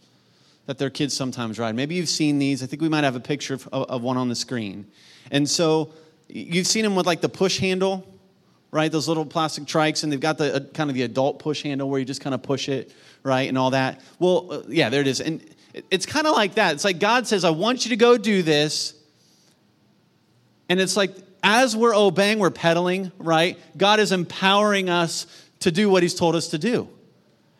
that 0.67 0.79
their 0.79 0.91
kids 0.91 1.15
sometimes 1.15 1.59
ride. 1.59 1.75
Maybe 1.75 1.95
you've 1.95 2.09
seen 2.09 2.39
these. 2.39 2.63
I 2.63 2.67
think 2.67 2.83
we 2.83 2.89
might 2.89 3.05
have 3.05 3.17
a 3.17 3.21
picture 3.21 3.55
of, 3.55 3.67
of 3.69 4.03
one 4.03 4.17
on 4.17 4.29
the 4.29 4.35
screen. 4.35 4.87
And 5.31 5.49
so 5.49 5.93
you've 6.29 6.67
seen 6.67 6.85
them 6.85 6.95
with 6.95 7.07
like 7.07 7.21
the 7.21 7.29
push 7.29 7.59
handle, 7.59 8.07
right? 8.71 8.91
Those 8.91 9.09
little 9.09 9.27
plastic 9.27 9.65
trikes, 9.65 10.03
and 10.03 10.13
they've 10.13 10.21
got 10.21 10.39
the 10.39 10.55
uh, 10.55 10.61
kind 10.73 10.89
of 10.89 10.95
the 10.95 11.03
adult 11.03 11.39
push 11.39 11.63
handle 11.63 11.91
where 11.91 11.99
you 11.99 12.07
just 12.07 12.21
kind 12.21 12.35
of 12.35 12.43
push 12.43 12.69
it, 12.69 12.93
right, 13.23 13.49
and 13.49 13.59
all 13.59 13.71
that. 13.71 14.01
Well, 14.19 14.53
uh, 14.53 14.63
yeah, 14.69 14.89
there 14.89 15.01
it 15.01 15.07
is. 15.07 15.21
And 15.21 15.45
it's 15.91 16.07
kind 16.07 16.27
of 16.27 16.35
like 16.35 16.55
that. 16.55 16.75
It's 16.75 16.85
like 16.85 16.99
God 16.99 17.27
says, 17.27 17.45
I 17.45 17.51
want 17.51 17.85
you 17.85 17.91
to 17.91 17.97
go 17.97 18.17
do 18.17 18.43
this. 18.43 18.95
And 20.69 20.81
it's 20.81 20.97
like 20.97 21.13
as 21.43 21.77
we're 21.77 21.95
obeying, 21.95 22.39
we're 22.39 22.51
pedaling, 22.51 23.11
right? 23.19 23.59
God 23.77 24.01
is 24.01 24.13
empowering 24.13 24.89
us 24.89 25.27
to 25.61 25.71
do 25.71 25.91
what 25.91 26.03
He's 26.03 26.15
told 26.15 26.35
us 26.35 26.49
to 26.49 26.59
do. 26.59 26.89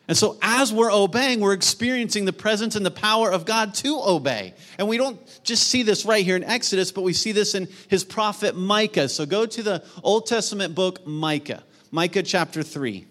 And 0.07 0.17
so, 0.17 0.37
as 0.41 0.73
we're 0.73 0.91
obeying, 0.91 1.39
we're 1.39 1.53
experiencing 1.53 2.25
the 2.25 2.33
presence 2.33 2.75
and 2.75 2.85
the 2.85 2.91
power 2.91 3.31
of 3.31 3.45
God 3.45 3.73
to 3.75 4.01
obey. 4.05 4.53
And 4.77 4.89
we 4.89 4.97
don't 4.97 5.17
just 5.45 5.69
see 5.69 5.83
this 5.83 6.03
right 6.03 6.25
here 6.25 6.35
in 6.35 6.43
Exodus, 6.43 6.91
but 6.91 7.03
we 7.03 7.13
see 7.13 7.31
this 7.31 7.55
in 7.55 7.69
his 7.87 8.03
prophet 8.03 8.55
Micah. 8.55 9.07
So, 9.07 9.25
go 9.25 9.45
to 9.45 9.63
the 9.63 9.83
Old 10.03 10.25
Testament 10.25 10.75
book, 10.75 11.07
Micah, 11.07 11.63
Micah 11.89 12.23
chapter 12.23 12.63
3. 12.63 13.07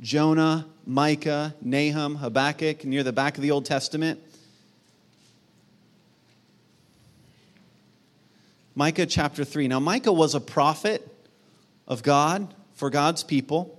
Jonah, 0.00 0.66
Micah, 0.86 1.54
Nahum, 1.60 2.16
Habakkuk, 2.16 2.84
near 2.84 3.02
the 3.02 3.12
back 3.12 3.36
of 3.36 3.42
the 3.42 3.50
Old 3.50 3.66
Testament. 3.66 4.20
Micah 8.74 9.06
chapter 9.06 9.44
3. 9.44 9.68
Now, 9.68 9.80
Micah 9.80 10.12
was 10.12 10.34
a 10.34 10.40
prophet 10.40 11.15
of 11.86 12.02
God 12.02 12.54
for 12.74 12.90
God's 12.90 13.22
people. 13.22 13.72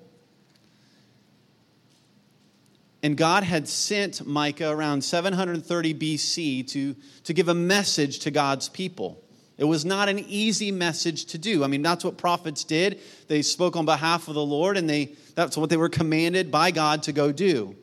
And 3.04 3.16
God 3.16 3.44
had 3.44 3.68
sent 3.68 4.26
Micah 4.26 4.70
around 4.70 5.04
730 5.04 5.94
BC 5.94 6.68
to, 6.70 6.96
to 7.24 7.34
give 7.34 7.48
a 7.48 7.54
message 7.54 8.20
to 8.20 8.32
God's 8.32 8.70
people. 8.70 9.24
It 9.58 9.66
was 9.66 9.86
not 9.86 10.10
an 10.10 10.20
easy 10.20 10.72
message 10.72 11.26
to 11.28 11.38
do. 11.38 11.64
I 11.64 11.68
mean, 11.68 11.82
that's 11.82 12.04
what 12.04 12.18
prophets 12.18 12.64
did. 12.64 13.00
They 13.28 13.42
spoke 13.42 13.76
on 13.76 13.86
behalf 13.86 14.28
of 14.28 14.36
the 14.36 14.46
Lord, 14.46 14.78
and 14.78 14.90
they, 14.90 15.16
that's 15.36 15.58
what 15.58 15.70
they 15.70 15.78
were 15.78 15.90
commanded 15.90 16.52
by 16.52 16.72
God 16.72 17.04
to 17.04 17.12
go 17.12 17.32
do. 17.32 17.76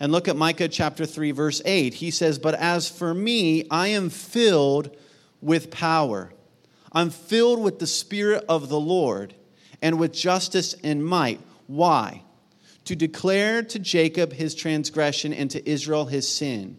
And 0.00 0.12
look 0.12 0.28
at 0.28 0.36
Micah 0.36 0.68
chapter 0.68 1.06
3, 1.06 1.30
verse 1.30 1.62
8. 1.64 1.94
He 1.94 2.10
says, 2.10 2.38
But 2.38 2.54
as 2.54 2.88
for 2.88 3.14
me, 3.14 3.66
I 3.70 3.88
am 3.88 4.10
filled 4.10 4.94
with 5.40 5.70
power. 5.70 6.32
I'm 6.94 7.10
filled 7.10 7.62
with 7.62 7.78
the 7.78 7.86
Spirit 7.86 8.44
of 8.48 8.68
the 8.68 8.78
Lord 8.78 9.34
and 9.82 9.98
with 9.98 10.12
justice 10.12 10.74
and 10.84 11.04
might. 11.04 11.40
Why? 11.66 12.22
To 12.84 12.94
declare 12.94 13.62
to 13.62 13.78
Jacob 13.78 14.32
his 14.32 14.54
transgression 14.54 15.32
and 15.32 15.50
to 15.50 15.68
Israel 15.68 16.04
his 16.06 16.28
sin. 16.28 16.78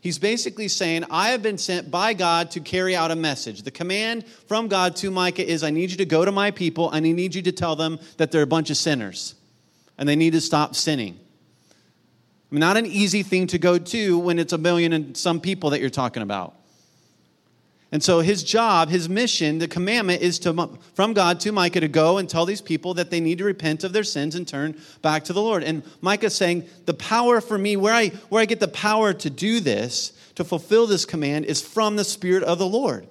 He's 0.00 0.18
basically 0.18 0.68
saying, 0.68 1.04
I 1.10 1.30
have 1.30 1.42
been 1.42 1.56
sent 1.56 1.90
by 1.90 2.12
God 2.12 2.50
to 2.50 2.60
carry 2.60 2.94
out 2.94 3.10
a 3.10 3.16
message. 3.16 3.62
The 3.62 3.70
command 3.70 4.26
from 4.26 4.68
God 4.68 4.96
to 4.96 5.10
Micah 5.10 5.48
is 5.48 5.62
I 5.62 5.70
need 5.70 5.90
you 5.90 5.96
to 5.96 6.04
go 6.04 6.26
to 6.26 6.32
my 6.32 6.50
people 6.50 6.90
and 6.90 7.06
I 7.06 7.12
need 7.12 7.34
you 7.34 7.40
to 7.40 7.52
tell 7.52 7.74
them 7.74 7.98
that 8.18 8.30
they're 8.30 8.42
a 8.42 8.46
bunch 8.46 8.68
of 8.68 8.76
sinners 8.76 9.34
and 9.96 10.06
they 10.06 10.16
need 10.16 10.34
to 10.34 10.42
stop 10.42 10.74
sinning. 10.74 11.18
Not 12.50 12.76
an 12.76 12.84
easy 12.86 13.22
thing 13.22 13.46
to 13.48 13.58
go 13.58 13.78
to 13.78 14.18
when 14.18 14.38
it's 14.38 14.52
a 14.52 14.58
million 14.58 14.92
and 14.92 15.16
some 15.16 15.40
people 15.40 15.70
that 15.70 15.80
you're 15.80 15.88
talking 15.88 16.22
about. 16.22 16.54
And 17.94 18.02
so 18.02 18.18
his 18.18 18.42
job, 18.42 18.88
his 18.88 19.08
mission, 19.08 19.58
the 19.58 19.68
commandment 19.68 20.20
is 20.20 20.40
to, 20.40 20.68
from 20.94 21.12
God 21.12 21.38
to 21.38 21.52
Micah 21.52 21.78
to 21.78 21.86
go 21.86 22.18
and 22.18 22.28
tell 22.28 22.44
these 22.44 22.60
people 22.60 22.94
that 22.94 23.08
they 23.08 23.20
need 23.20 23.38
to 23.38 23.44
repent 23.44 23.84
of 23.84 23.92
their 23.92 24.02
sins 24.02 24.34
and 24.34 24.48
turn 24.48 24.76
back 25.00 25.22
to 25.26 25.32
the 25.32 25.40
Lord. 25.40 25.62
And 25.62 25.84
Micah's 26.00 26.34
saying, 26.34 26.64
the 26.86 26.94
power 26.94 27.40
for 27.40 27.56
me, 27.56 27.76
where 27.76 27.94
I, 27.94 28.08
where 28.30 28.42
I 28.42 28.46
get 28.46 28.58
the 28.58 28.66
power 28.66 29.12
to 29.12 29.30
do 29.30 29.60
this, 29.60 30.12
to 30.34 30.42
fulfill 30.42 30.88
this 30.88 31.04
command, 31.04 31.44
is 31.44 31.62
from 31.62 31.94
the 31.94 32.02
Spirit 32.02 32.42
of 32.42 32.58
the 32.58 32.66
Lord. 32.66 33.06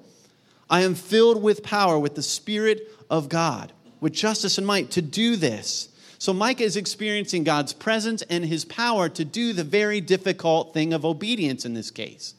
I 0.69 0.81
am 0.81 0.95
filled 0.95 1.41
with 1.41 1.63
power, 1.63 1.97
with 1.97 2.15
the 2.15 2.21
Spirit 2.21 2.91
of 3.09 3.29
God, 3.29 3.71
with 4.01 4.11
justice 4.11 4.57
and 4.57 4.67
might 4.67 4.91
to 4.91 5.01
do 5.01 5.37
this. 5.37 5.87
So 6.17 6.33
Micah 6.33 6.65
is 6.65 6.75
experiencing 6.75 7.45
God's 7.45 7.71
presence 7.71 8.21
and 8.23 8.43
his 8.43 8.65
power 8.65 9.07
to 9.07 9.23
do 9.23 9.53
the 9.53 9.63
very 9.63 10.01
difficult 10.01 10.73
thing 10.73 10.91
of 10.91 11.05
obedience 11.05 11.63
in 11.63 11.73
this 11.73 11.89
case. 11.89 12.35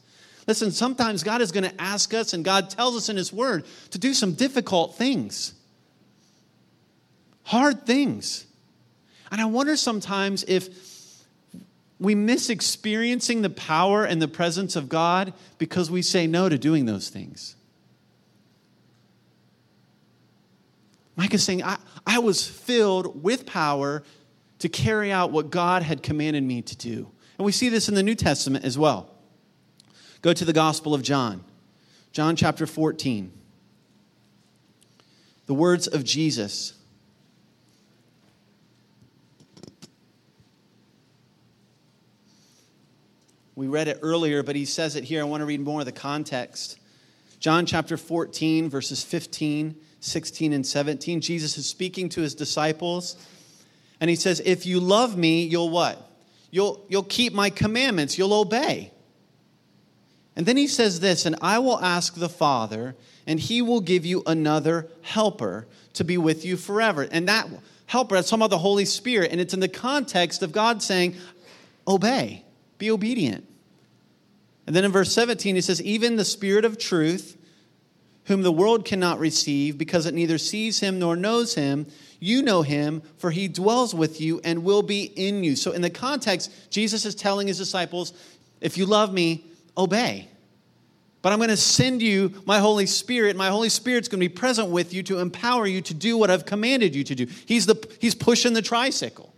Listen, 0.47 0.71
sometimes 0.71 1.23
God 1.23 1.41
is 1.41 1.51
going 1.51 1.63
to 1.63 1.81
ask 1.81 2.13
us, 2.13 2.33
and 2.33 2.45
God 2.45 2.69
tells 2.69 2.95
us 2.95 3.09
in 3.09 3.17
His 3.17 3.33
Word 3.33 3.65
to 3.91 3.97
do 3.97 4.13
some 4.13 4.33
difficult 4.33 4.95
things, 4.95 5.53
hard 7.43 7.85
things. 7.85 8.45
And 9.31 9.41
I 9.41 9.45
wonder 9.45 9.75
sometimes 9.75 10.43
if 10.47 10.69
we 11.99 12.13
miss 12.13 12.49
experiencing 12.49 13.41
the 13.41 13.49
power 13.49 14.03
and 14.03 14.21
the 14.21 14.27
presence 14.27 14.75
of 14.75 14.89
God 14.89 15.33
because 15.57 15.89
we 15.89 16.01
say 16.01 16.27
no 16.27 16.47
to 16.47 16.57
doing 16.57 16.85
those 16.85 17.09
things. 17.09 17.55
Micah 21.15 21.35
is 21.35 21.43
saying, 21.43 21.63
I, 21.63 21.77
I 22.05 22.19
was 22.19 22.45
filled 22.45 23.23
with 23.23 23.45
power 23.45 24.03
to 24.59 24.69
carry 24.69 25.11
out 25.11 25.31
what 25.31 25.49
God 25.49 25.81
had 25.81 26.03
commanded 26.03 26.43
me 26.43 26.61
to 26.61 26.75
do. 26.75 27.09
And 27.37 27.45
we 27.45 27.51
see 27.51 27.69
this 27.69 27.89
in 27.89 27.95
the 27.95 28.03
New 28.03 28.15
Testament 28.15 28.65
as 28.65 28.77
well. 28.77 29.14
Go 30.25 30.33
to 30.33 30.43
the 30.43 30.53
Gospel 30.53 30.95
of 30.95 31.03
John, 31.03 31.43
John 32.11 32.35
chapter 32.35 32.65
14. 32.65 33.31
The 35.45 35.53
words 35.53 35.85
of 35.85 36.03
Jesus. 36.03 36.73
We 43.53 43.67
read 43.67 43.87
it 43.87 43.99
earlier, 44.01 44.41
but 44.41 44.55
he 44.55 44.65
says 44.65 44.95
it 44.95 45.03
here. 45.03 45.21
I 45.21 45.25
want 45.25 45.41
to 45.41 45.45
read 45.45 45.61
more 45.61 45.81
of 45.81 45.85
the 45.85 45.91
context. 45.91 46.79
John 47.39 47.67
chapter 47.67 47.95
14, 47.95 48.67
verses 48.67 49.03
15, 49.03 49.75
16, 49.99 50.53
and 50.53 50.65
17. 50.65 51.21
Jesus 51.21 51.55
is 51.55 51.67
speaking 51.67 52.09
to 52.09 52.21
his 52.21 52.33
disciples, 52.33 53.15
and 53.99 54.09
he 54.09 54.15
says, 54.15 54.41
If 54.43 54.65
you 54.65 54.79
love 54.79 55.15
me, 55.15 55.43
you'll 55.43 55.69
what? 55.69 56.01
You'll, 56.49 56.83
you'll 56.89 57.03
keep 57.03 57.31
my 57.31 57.51
commandments, 57.51 58.17
you'll 58.17 58.33
obey. 58.33 58.91
And 60.35 60.45
then 60.45 60.57
he 60.57 60.67
says 60.67 60.99
this, 60.99 61.25
and 61.25 61.35
I 61.41 61.59
will 61.59 61.79
ask 61.79 62.15
the 62.15 62.29
Father, 62.29 62.95
and 63.25 63.39
he 63.39 63.61
will 63.61 63.81
give 63.81 64.05
you 64.05 64.21
another 64.25 64.89
helper 65.01 65.65
to 65.93 66.03
be 66.03 66.17
with 66.17 66.43
you 66.43 66.57
forever. 66.57 67.07
And 67.09 67.27
that 67.27 67.47
helper, 67.85 68.15
that's 68.15 68.29
talking 68.29 68.41
about 68.41 68.49
the 68.49 68.57
Holy 68.57 68.85
Spirit, 68.85 69.31
and 69.31 69.39
it's 69.39 69.53
in 69.53 69.59
the 69.59 69.67
context 69.67 70.43
of 70.43 70.51
God 70.51 70.83
saying, 70.83 71.15
obey, 71.87 72.43
be 72.77 72.91
obedient. 72.91 73.47
And 74.67 74.75
then 74.75 74.83
in 74.83 74.91
verse 74.91 75.13
17, 75.13 75.55
he 75.55 75.61
says, 75.61 75.81
Even 75.81 76.15
the 76.15 76.25
Spirit 76.25 76.65
of 76.65 76.77
truth, 76.77 77.37
whom 78.25 78.41
the 78.41 78.51
world 78.51 78.83
cannot 78.83 79.19
receive, 79.19 79.77
because 79.77 80.05
it 80.05 80.13
neither 80.13 80.37
sees 80.37 80.79
him 80.79 80.99
nor 80.99 81.15
knows 81.15 81.55
him, 81.55 81.85
you 82.19 82.41
know 82.41 82.63
him, 82.63 83.03
for 83.17 83.29
he 83.29 83.47
dwells 83.47 83.93
with 83.93 84.19
you 84.19 84.41
and 84.43 84.63
will 84.63 84.81
be 84.81 85.03
in 85.03 85.43
you. 85.43 85.55
So, 85.55 85.71
in 85.71 85.81
the 85.81 85.91
context, 85.91 86.51
Jesus 86.71 87.05
is 87.05 87.13
telling 87.13 87.47
his 87.47 87.59
disciples, 87.59 88.13
If 88.61 88.77
you 88.77 88.87
love 88.87 89.13
me, 89.13 89.45
obey. 89.77 90.29
But 91.21 91.33
I'm 91.33 91.39
going 91.39 91.49
to 91.49 91.57
send 91.57 92.03
you 92.03 92.33
my 92.45 92.59
Holy 92.59 92.85
Spirit. 92.85 93.35
My 93.35 93.49
Holy 93.49 93.69
Spirit's 93.69 94.07
going 94.07 94.19
to 94.19 94.29
be 94.29 94.33
present 94.33 94.69
with 94.69 94.93
you 94.93 95.01
to 95.03 95.19
empower 95.19 95.65
you 95.65 95.81
to 95.81 95.93
do 95.95 96.17
what 96.17 96.29
I've 96.29 96.45
commanded 96.45 96.93
you 96.93 97.03
to 97.03 97.15
do. 97.15 97.27
He's, 97.47 97.65
the, 97.65 97.83
he's 97.99 98.13
pushing 98.13 98.53
the 98.53 98.61
tricycle 98.61 99.33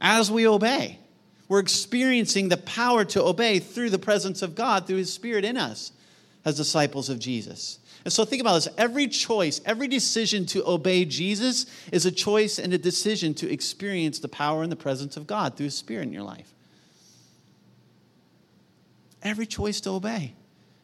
as 0.00 0.30
we 0.30 0.46
obey. 0.46 1.00
We're 1.48 1.58
experiencing 1.58 2.48
the 2.48 2.56
power 2.56 3.04
to 3.06 3.22
obey 3.22 3.58
through 3.58 3.90
the 3.90 3.98
presence 3.98 4.42
of 4.42 4.54
God, 4.54 4.86
through 4.86 4.98
His 4.98 5.12
Spirit 5.12 5.44
in 5.44 5.56
us 5.56 5.92
as 6.44 6.56
disciples 6.56 7.08
of 7.08 7.18
Jesus. 7.18 7.78
And 8.04 8.12
so 8.12 8.24
think 8.24 8.40
about 8.40 8.54
this 8.54 8.68
every 8.78 9.06
choice, 9.06 9.60
every 9.64 9.88
decision 9.88 10.46
to 10.46 10.66
obey 10.66 11.04
Jesus 11.04 11.66
is 11.92 12.06
a 12.06 12.12
choice 12.12 12.58
and 12.58 12.72
a 12.72 12.78
decision 12.78 13.34
to 13.34 13.52
experience 13.52 14.18
the 14.18 14.28
power 14.28 14.62
and 14.62 14.72
the 14.72 14.76
presence 14.76 15.16
of 15.16 15.26
God 15.26 15.56
through 15.56 15.64
His 15.64 15.76
Spirit 15.76 16.04
in 16.04 16.12
your 16.12 16.22
life. 16.22 16.52
Every 19.22 19.46
choice 19.46 19.80
to 19.82 19.90
obey, 19.90 20.34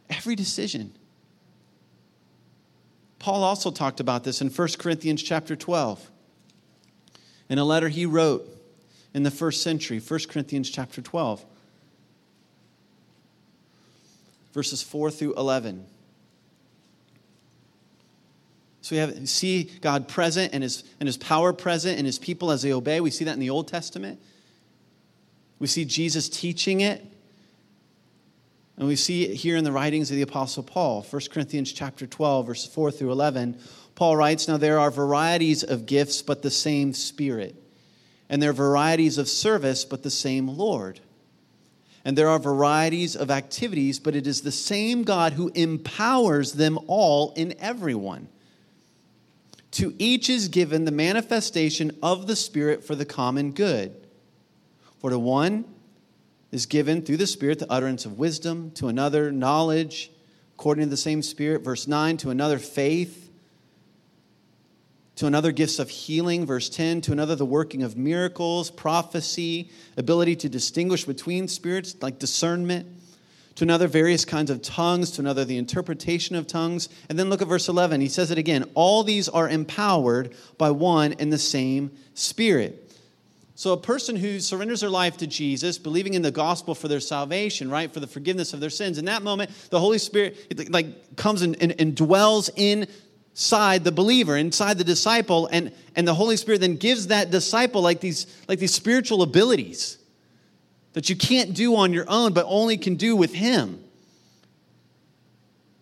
every 0.09 0.37
decision. 0.37 0.92
Paul 3.18 3.42
also 3.42 3.71
talked 3.71 3.99
about 4.00 4.25
this 4.25 4.40
in 4.40 4.49
1 4.49 4.68
Corinthians 4.78 5.23
chapter 5.23 5.57
12. 5.57 6.11
In 7.49 7.59
a 7.59 7.64
letter 7.64 7.88
he 7.88 8.07
wrote 8.07 8.47
in 9.12 9.23
the 9.23 9.30
first 9.30 9.62
century, 9.62 9.99
1 9.99 10.21
Corinthians 10.28 10.71
chapter 10.71 11.02
12, 11.02 11.45
verses 14.52 14.83
4 14.83 15.11
through 15.11 15.35
11. 15.35 15.85
So 18.83 18.95
we 18.95 19.00
have 19.00 19.28
see 19.28 19.64
God 19.83 20.09
present 20.09 20.54
and 20.54 20.62
his, 20.62 20.85
and 21.00 21.07
his 21.07 21.16
power 21.16 21.52
present 21.52 21.99
and 21.99 22.07
his 22.07 22.18
people 22.18 22.50
as 22.50 22.62
they 22.62 22.73
obey. 22.73 23.00
We 23.00 23.11
see 23.11 23.25
that 23.25 23.35
in 23.35 23.40
the 23.40 23.50
Old 23.50 23.68
Testament. 23.68 24.21
We 25.59 25.66
see 25.66 25.85
Jesus 25.85 26.28
teaching 26.28 26.80
it 26.80 27.04
And 28.78 28.87
we 28.87 28.94
see 28.94 29.25
it 29.25 29.35
here 29.35 29.56
in 29.56 29.64
the 29.64 29.73
writings 29.73 30.11
of 30.11 30.16
the 30.16 30.23
Apostle 30.23 30.62
Paul. 30.62 31.02
1 31.02 31.23
Corinthians 31.32 31.73
chapter 31.73 32.06
12, 32.06 32.47
verses 32.47 32.73
4 32.73 32.92
through 32.92 33.11
11. 33.11 33.58
Paul 33.97 34.16
writes, 34.16 34.47
Now 34.47 34.56
there 34.56 34.78
are 34.78 34.92
varieties 34.92 35.64
of 35.64 35.85
gifts, 35.85 36.23
but 36.23 36.42
the 36.42 36.50
same 36.50 36.94
Spirit. 36.94 37.61
And 38.28 38.40
there 38.40 38.50
are 38.50 38.54
varieties 38.54 39.18
of 39.18 39.28
service, 39.28 39.85
but 39.85 40.04
the 40.04 40.11
same 40.11 40.47
Lord. 40.47 41.00
And 42.04 42.16
there 42.16 42.28
are 42.28 42.38
varieties 42.38 43.16
of 43.16 43.32
activities, 43.32 43.99
but 43.99 44.14
it 44.14 44.28
is 44.28 44.42
the 44.42 44.52
same 44.52 45.02
God 45.02 45.32
who 45.32 45.50
empowers 45.56 46.52
them 46.52 46.78
all 46.87 47.32
in 47.32 47.54
everyone. 47.58 48.28
To 49.73 49.92
each 49.99 50.30
is 50.30 50.47
given 50.47 50.85
the 50.85 50.92
manifestation 50.92 51.99
of 52.00 52.28
the 52.28 52.37
Spirit 52.37 52.85
for 52.85 52.94
the 52.94 53.04
common 53.04 53.50
good. 53.50 54.06
For 55.00 55.11
to 55.11 55.18
one, 55.18 55.64
is 56.50 56.67
given 56.67 57.02
through 57.02 57.19
the 57.19 57.26
Spirit 57.26 57.59
the 57.59 57.71
utterance 57.71 58.07
of 58.07 58.19
wisdom, 58.19 58.71
to 58.73 58.88
another, 58.88 59.31
knowledge, 59.31 60.11
according 60.55 60.85
to 60.85 60.90
the 60.90 60.97
same 60.97 61.23
Spirit. 61.23 61.62
Verse 61.62 61.87
9, 61.87 62.17
to 62.19 62.31
another, 62.31 62.59
faith, 62.59 63.31
to 65.17 65.26
another, 65.26 65.52
gifts 65.52 65.78
of 65.78 65.90
healing. 65.90 66.47
Verse 66.47 66.69
10, 66.69 67.00
to 67.02 67.12
another, 67.12 67.35
the 67.35 67.45
working 67.45 67.83
of 67.83 67.97
miracles, 67.97 68.71
prophecy, 68.71 69.71
ability 69.97 70.37
to 70.37 70.49
distinguish 70.49 71.05
between 71.05 71.49
spirits, 71.49 71.97
like 72.00 72.19
discernment. 72.19 72.87
To 73.57 73.64
another, 73.64 73.88
various 73.88 74.25
kinds 74.25 74.50
of 74.50 74.62
tongues. 74.62 75.11
To 75.12 75.21
another, 75.21 75.45
the 75.45 75.59
interpretation 75.59 76.37
of 76.37 76.47
tongues. 76.47 76.88
And 77.09 77.19
then 77.19 77.28
look 77.28 77.43
at 77.43 77.49
verse 77.49 77.69
11. 77.69 78.00
He 78.00 78.09
says 78.09 78.31
it 78.31 78.38
again. 78.38 78.71
All 78.75 79.02
these 79.02 79.28
are 79.28 79.49
empowered 79.49 80.35
by 80.57 80.71
one 80.71 81.14
and 81.14 81.33
the 81.33 81.38
same 81.38 81.90
Spirit 82.14 82.88
so, 83.59 83.73
a 83.73 83.77
person 83.77 84.15
who 84.15 84.38
surrenders 84.38 84.83
their 84.83 84.88
life 84.88 85.17
to 85.17 85.27
Jesus, 85.27 85.79
believing 85.79 86.15
in 86.15 86.23
the 86.23 86.31
gospel 86.31 86.77
for 86.77 86.87
their 86.87 87.00
salvation, 87.00 87.69
right, 87.69 87.93
for 87.93 87.99
the 87.99 88.07
forgiveness 88.07 88.53
of 88.53 88.61
their 88.61 88.71
sins, 88.71 88.99
in 88.99 89.07
that 89.07 89.23
moment, 89.25 89.50
the 89.71 89.81
Holy 89.81 89.99
Spirit 89.99 90.71
like 90.71 91.17
comes 91.17 91.43
and, 91.43 91.61
and, 91.61 91.75
and 91.81 91.97
dwells 91.97 92.50
inside 92.55 93.83
the 93.83 93.91
believer, 93.91 94.37
inside 94.37 94.79
the 94.79 94.85
disciple, 94.85 95.49
and, 95.50 95.73
and 95.97 96.07
the 96.07 96.15
Holy 96.15 96.37
Spirit 96.37 96.61
then 96.61 96.77
gives 96.77 97.09
that 97.09 97.33
disciple 97.33 97.83
like 97.83 97.99
these, 97.99 98.29
like 98.47 98.61
these 98.61 98.73
spiritual 98.73 99.23
abilities 99.23 99.99
that 100.93 101.11
you 101.11 101.17
can't 101.17 101.53
do 101.53 101.75
on 101.75 101.93
your 101.93 102.05
own, 102.07 102.33
but 102.33 102.47
only 102.47 102.79
can 102.79 102.95
do 102.95 103.17
with 103.17 103.35
Him. 103.35 103.83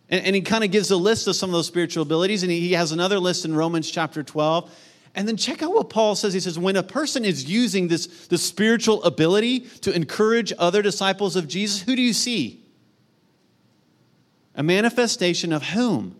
And, 0.08 0.24
and 0.24 0.34
he 0.34 0.40
kind 0.40 0.64
of 0.64 0.70
gives 0.70 0.90
a 0.90 0.96
list 0.96 1.26
of 1.26 1.36
some 1.36 1.50
of 1.50 1.52
those 1.52 1.66
spiritual 1.66 2.04
abilities, 2.04 2.42
and 2.42 2.50
he, 2.50 2.58
he 2.58 2.72
has 2.72 2.92
another 2.92 3.18
list 3.18 3.44
in 3.44 3.54
Romans 3.54 3.90
chapter 3.90 4.22
12 4.22 4.72
and 5.16 5.26
then 5.26 5.38
check 5.38 5.62
out 5.62 5.72
what 5.72 5.88
Paul 5.88 6.14
says. 6.14 6.34
He 6.34 6.40
says, 6.40 6.58
when 6.58 6.76
a 6.76 6.82
person 6.82 7.24
is 7.24 7.46
using 7.46 7.88
this, 7.88 8.06
this 8.28 8.42
spiritual 8.42 9.02
ability 9.02 9.60
to 9.80 9.90
encourage 9.92 10.52
other 10.58 10.82
disciples 10.82 11.36
of 11.36 11.48
Jesus, 11.48 11.80
who 11.80 11.96
do 11.96 12.02
you 12.02 12.12
see? 12.12 12.62
A 14.54 14.62
manifestation 14.62 15.54
of 15.54 15.62
whom? 15.62 16.14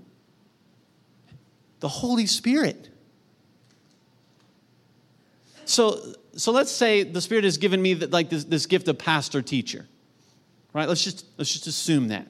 The 1.81 1.89
Holy 1.89 2.25
Spirit. 2.25 2.89
So, 5.67 6.15
so 6.35 6.51
let's 6.51 6.73
say 6.73 7.03
the 7.03 7.21
Spirit 7.21 7.45
has 7.45 7.59
given 7.59 7.83
me 7.83 7.93
the, 7.93 8.07
like 8.07 8.31
this, 8.31 8.45
this 8.45 8.65
gift 8.65 8.89
of 8.89 8.97
pastor 8.97 9.43
teacher. 9.43 9.87
Right? 10.73 10.89
Let's 10.89 11.05
just 11.05 11.27
let's 11.37 11.53
just 11.53 11.67
assume 11.67 12.09
that. 12.09 12.27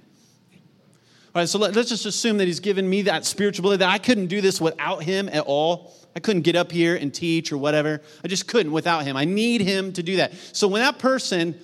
So 1.45 1.59
let, 1.59 1.77
us 1.77 1.89
just 1.89 2.07
assume 2.07 2.39
that 2.39 2.47
he's 2.47 2.61
given 2.61 2.89
me 2.89 3.03
that 3.03 3.27
spiritual 3.27 3.67
ability 3.67 3.81
that 3.81 3.91
I 3.91 3.99
couldn't 3.99 4.29
do 4.29 4.41
this 4.41 4.61
without 4.61 5.03
him 5.03 5.29
at 5.31 5.45
all. 5.45 5.93
I 6.15 6.21
couldn't 6.21 6.43
get 6.43 6.57
up 6.57 6.73
here 6.73 6.97
and 6.97 7.13
teach 7.13 7.53
or 7.53 7.59
whatever. 7.59 8.01
I 8.25 8.29
just 8.29 8.49
couldn't 8.49 8.73
without 8.73 9.05
him. 9.05 9.17
I 9.17 9.27
need 9.27 9.61
him 9.61 9.93
to 9.93 10.03
do 10.03 10.17
that. 10.17 10.33
So 10.53 10.67
when 10.67 10.81
that 10.81 10.99
person, 10.99 11.59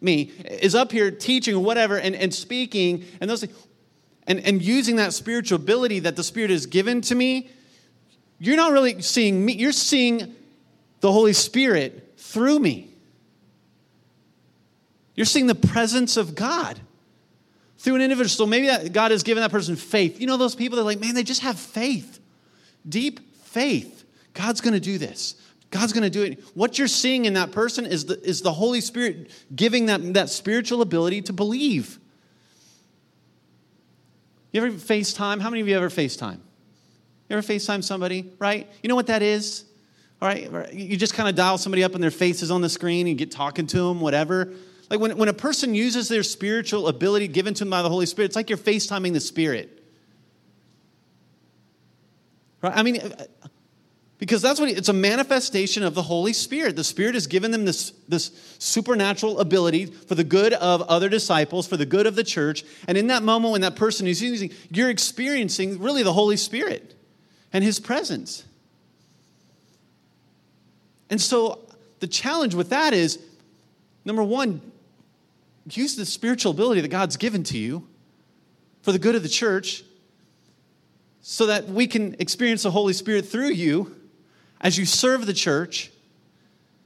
me, 0.00 0.32
is 0.44 0.74
up 0.74 0.90
here 0.90 1.10
teaching 1.10 1.54
or 1.54 1.62
whatever 1.62 1.98
and, 1.98 2.14
and 2.16 2.32
speaking 2.32 3.04
and 3.20 3.28
those 3.28 3.44
and, 4.26 4.40
and 4.40 4.62
using 4.62 4.96
that 4.96 5.12
spiritual 5.12 5.56
ability 5.56 5.98
that 6.00 6.16
the 6.16 6.22
Spirit 6.22 6.50
has 6.50 6.64
given 6.66 7.00
to 7.02 7.14
me, 7.14 7.50
you're 8.38 8.56
not 8.56 8.72
really 8.72 9.02
seeing 9.02 9.44
me, 9.44 9.52
you're 9.52 9.72
seeing 9.72 10.34
the 11.00 11.12
Holy 11.12 11.32
Spirit 11.32 12.14
through 12.16 12.58
me. 12.58 12.90
You're 15.14 15.26
seeing 15.26 15.46
the 15.46 15.54
presence 15.54 16.16
of 16.16 16.34
God 16.34 16.80
through 17.80 17.94
an 17.94 18.02
individual. 18.02 18.28
So 18.28 18.46
maybe 18.46 18.66
that 18.66 18.92
God 18.92 19.10
has 19.10 19.22
given 19.22 19.40
that 19.40 19.50
person 19.50 19.74
faith. 19.74 20.20
You 20.20 20.26
know, 20.26 20.36
those 20.36 20.54
people 20.54 20.76
that 20.76 20.82
are 20.82 20.84
like, 20.84 21.00
man, 21.00 21.14
they 21.14 21.22
just 21.22 21.40
have 21.40 21.58
faith, 21.58 22.20
deep 22.86 23.20
faith. 23.44 24.04
God's 24.34 24.60
going 24.60 24.74
to 24.74 24.80
do 24.80 24.98
this. 24.98 25.34
God's 25.70 25.92
going 25.92 26.02
to 26.02 26.10
do 26.10 26.22
it. 26.22 26.42
What 26.54 26.78
you're 26.78 26.88
seeing 26.88 27.24
in 27.24 27.34
that 27.34 27.52
person 27.52 27.86
is 27.86 28.04
the, 28.04 28.20
is 28.22 28.42
the 28.42 28.52
Holy 28.52 28.82
Spirit 28.82 29.30
giving 29.54 29.86
that, 29.86 30.14
that 30.14 30.28
spiritual 30.28 30.82
ability 30.82 31.22
to 31.22 31.32
believe. 31.32 31.98
You 34.52 34.62
ever 34.62 34.76
FaceTime? 34.76 35.40
How 35.40 35.48
many 35.48 35.62
of 35.62 35.68
you 35.68 35.76
ever 35.76 35.88
FaceTime? 35.88 36.38
You 37.28 37.36
ever 37.36 37.42
FaceTime 37.42 37.82
somebody, 37.82 38.30
right? 38.38 38.68
You 38.82 38.88
know 38.88 38.96
what 38.96 39.06
that 39.06 39.22
is? 39.22 39.64
All 40.20 40.28
right, 40.28 40.74
you 40.74 40.98
just 40.98 41.14
kind 41.14 41.30
of 41.30 41.34
dial 41.34 41.56
somebody 41.56 41.82
up 41.82 41.94
and 41.94 42.02
their 42.02 42.10
face 42.10 42.42
is 42.42 42.50
on 42.50 42.60
the 42.60 42.68
screen 42.68 43.06
and 43.06 43.08
you 43.08 43.14
get 43.14 43.30
talking 43.30 43.66
to 43.68 43.78
them, 43.78 44.00
whatever. 44.00 44.52
Like 44.90 44.98
when, 44.98 45.16
when 45.16 45.28
a 45.28 45.32
person 45.32 45.74
uses 45.74 46.08
their 46.08 46.24
spiritual 46.24 46.88
ability 46.88 47.28
given 47.28 47.54
to 47.54 47.60
them 47.60 47.70
by 47.70 47.82
the 47.82 47.88
Holy 47.88 48.06
Spirit, 48.06 48.26
it's 48.26 48.36
like 48.36 48.50
you're 48.50 48.58
FaceTiming 48.58 49.12
the 49.12 49.20
Spirit. 49.20 49.82
Right? 52.60 52.76
I 52.76 52.82
mean, 52.82 53.00
uh, 53.00 53.26
because 54.18 54.42
that's 54.42 54.60
what 54.60 54.68
it's 54.68 54.88
a 54.88 54.92
manifestation 54.92 55.82
of 55.82 55.94
the 55.94 56.02
Holy 56.02 56.32
Spirit. 56.34 56.76
The 56.76 56.84
Spirit 56.84 57.14
has 57.14 57.26
given 57.28 57.52
them 57.52 57.64
this, 57.64 57.92
this 58.08 58.32
supernatural 58.58 59.40
ability 59.40 59.86
for 59.86 60.14
the 60.16 60.24
good 60.24 60.52
of 60.54 60.82
other 60.82 61.08
disciples, 61.08 61.66
for 61.66 61.78
the 61.78 61.86
good 61.86 62.06
of 62.06 62.16
the 62.16 62.24
church. 62.24 62.64
And 62.86 62.98
in 62.98 63.06
that 63.06 63.22
moment 63.22 63.52
when 63.52 63.60
that 63.62 63.76
person 63.76 64.06
is 64.06 64.20
using, 64.20 64.50
you're 64.70 64.90
experiencing 64.90 65.78
really 65.78 66.02
the 66.02 66.12
Holy 66.12 66.36
Spirit 66.36 66.94
and 67.52 67.64
His 67.64 67.80
presence. 67.80 68.44
And 71.08 71.20
so 71.20 71.60
the 72.00 72.06
challenge 72.06 72.54
with 72.54 72.70
that 72.70 72.92
is 72.92 73.20
number 74.04 74.22
one, 74.22 74.60
use 75.76 75.96
the 75.96 76.06
spiritual 76.06 76.52
ability 76.52 76.80
that 76.80 76.88
God's 76.88 77.16
given 77.16 77.42
to 77.44 77.58
you 77.58 77.86
for 78.82 78.92
the 78.92 78.98
good 78.98 79.14
of 79.14 79.22
the 79.22 79.28
church 79.28 79.84
so 81.20 81.46
that 81.46 81.68
we 81.68 81.86
can 81.86 82.16
experience 82.18 82.62
the 82.62 82.70
Holy 82.70 82.92
Spirit 82.92 83.26
through 83.26 83.50
you 83.50 83.94
as 84.60 84.78
you 84.78 84.86
serve 84.86 85.26
the 85.26 85.34
church. 85.34 85.90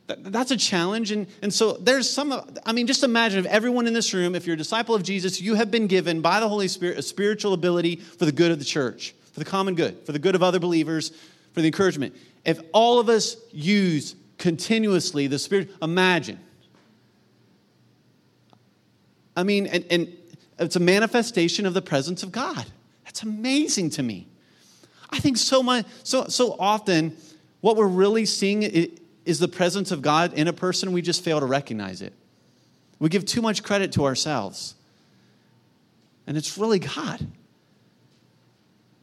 That's 0.07 0.51
a 0.51 0.57
challenge. 0.57 1.12
And, 1.12 1.27
and 1.40 1.53
so 1.53 1.73
there's 1.73 2.11
some, 2.11 2.33
I 2.66 2.73
mean, 2.73 2.87
just 2.87 3.05
imagine 3.05 3.38
if 3.38 3.47
everyone 3.47 3.87
in 3.87 3.94
this 3.94 4.12
room, 4.12 4.35
if 4.35 4.47
you're 4.47 4.55
a 4.55 4.59
disciple 4.59 4.94
of 4.94 5.03
Jesus, 5.03 5.40
you 5.40 5.55
have 5.55 5.70
been 5.70 5.87
given 5.87 6.20
by 6.20 6.40
the 6.40 6.49
Holy 6.49 6.68
Spirit 6.68 6.99
a 6.99 7.03
spiritual 7.03 7.55
ability 7.55 7.97
for 7.97 8.27
the 8.27 8.33
good 8.33 8.51
of 8.51 8.59
the 8.59 8.64
church, 8.64 9.14
for 9.33 9.38
the 9.38 9.47
common 9.47 9.75
good, 9.75 10.05
for 10.05 10.12
the 10.12 10.18
good 10.18 10.35
of 10.35 10.42
other 10.42 10.59
believers, 10.59 11.11
for 11.53 11.61
the 11.61 11.68
encouragement. 11.68 12.14
If 12.44 12.61
all 12.73 12.99
of 12.99 13.09
us 13.09 13.37
use 13.51 14.14
continuously 14.37 15.27
the 15.27 15.38
Spirit, 15.38 15.70
imagine. 15.81 16.38
I 19.37 19.42
mean, 19.42 19.66
and, 19.66 19.85
and 19.90 20.16
it's 20.59 20.77
a 20.77 20.81
manifestation 20.81 21.66
of 21.66 21.75
the 21.75 21.83
presence 21.83 22.23
of 22.23 22.33
God. 22.33 22.66
That's 23.05 23.23
amazing 23.23 23.90
to 23.90 24.03
me. 24.03 24.27
I 25.11 25.18
think 25.18 25.37
so 25.37 25.62
much, 25.62 25.87
so, 26.03 26.27
so 26.29 26.57
often, 26.59 27.16
what 27.61 27.77
we're 27.77 27.87
really 27.87 28.27
seeing 28.27 28.62
is 29.25 29.38
the 29.38 29.49
presence 29.49 29.90
of 29.90 30.03
God 30.03 30.35
in 30.35 30.49
a 30.49 30.53
person. 30.53 30.92
We 30.92 31.03
just 31.03 31.23
fail 31.25 31.40
to 31.40 31.47
recognize 31.47 32.03
it. 32.03 32.12
We 32.99 33.09
give 33.09 33.25
too 33.25 33.42
much 33.42 33.62
credit 33.62 33.92
to 33.92 34.05
ourselves. 34.05 34.75
And 36.27 36.37
it's 36.37 36.57
really 36.57 36.79
God. 36.79 37.27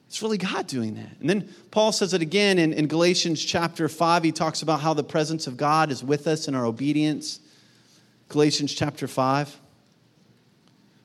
It's 0.08 0.22
really 0.22 0.38
God 0.38 0.68
doing 0.68 0.96
that. 0.96 1.18
And 1.22 1.30
then 1.30 1.48
Paul 1.72 1.92
says 1.92 2.14
it 2.14 2.22
again 2.22 2.60
in, 2.60 2.74
in 2.74 2.88
Galatians 2.88 3.44
chapter 3.44 3.88
5. 3.88 4.24
He 4.24 4.32
talks 4.32 4.62
about 4.62 4.82
how 4.82 4.94
the 4.94 5.04
presence 5.04 5.48
of 5.48 5.56
God 5.56 5.90
is 5.90 6.04
with 6.04 6.28
us 6.28 6.48
in 6.48 6.56
our 6.56 6.66
obedience. 6.66 7.40
Galatians 8.28 8.74
chapter 8.74 9.08
5, 9.08 9.58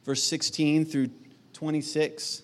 verse 0.07 0.23
16 0.23 0.87
through 0.87 1.11
26. 1.53 2.43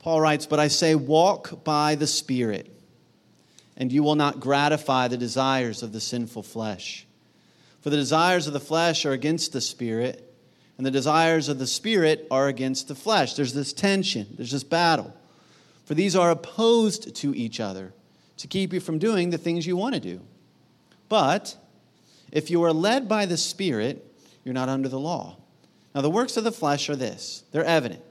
Paul 0.00 0.20
writes, 0.20 0.46
But 0.46 0.58
I 0.58 0.68
say, 0.68 0.96
walk 0.96 1.64
by 1.64 1.94
the 1.94 2.06
Spirit, 2.06 2.70
and 3.76 3.92
you 3.92 4.02
will 4.02 4.16
not 4.16 4.40
gratify 4.40 5.08
the 5.08 5.16
desires 5.16 5.82
of 5.82 5.92
the 5.92 6.00
sinful 6.00 6.42
flesh. 6.42 7.06
For 7.80 7.90
the 7.90 7.96
desires 7.96 8.48
of 8.48 8.52
the 8.52 8.60
flesh 8.60 9.06
are 9.06 9.12
against 9.12 9.52
the 9.52 9.60
Spirit, 9.60 10.34
and 10.76 10.84
the 10.84 10.90
desires 10.90 11.48
of 11.48 11.60
the 11.60 11.66
Spirit 11.68 12.26
are 12.32 12.48
against 12.48 12.88
the 12.88 12.94
flesh. 12.96 13.34
There's 13.34 13.54
this 13.54 13.72
tension, 13.72 14.26
there's 14.36 14.50
this 14.50 14.64
battle. 14.64 15.14
For 15.84 15.94
these 15.94 16.16
are 16.16 16.32
opposed 16.32 17.14
to 17.16 17.34
each 17.34 17.60
other 17.60 17.92
to 18.38 18.48
keep 18.48 18.72
you 18.72 18.80
from 18.80 18.98
doing 18.98 19.30
the 19.30 19.38
things 19.38 19.68
you 19.68 19.76
want 19.76 19.94
to 19.94 20.00
do. 20.00 20.20
But 21.08 21.56
if 22.32 22.50
you 22.50 22.62
are 22.64 22.72
led 22.72 23.08
by 23.08 23.26
the 23.26 23.36
Spirit, 23.36 24.04
you're 24.44 24.54
not 24.54 24.68
under 24.68 24.88
the 24.88 24.98
law. 24.98 25.36
Now, 25.94 26.02
the 26.02 26.10
works 26.10 26.36
of 26.36 26.44
the 26.44 26.52
flesh 26.52 26.88
are 26.90 26.96
this 26.96 27.44
they're 27.52 27.64
evident 27.64 28.02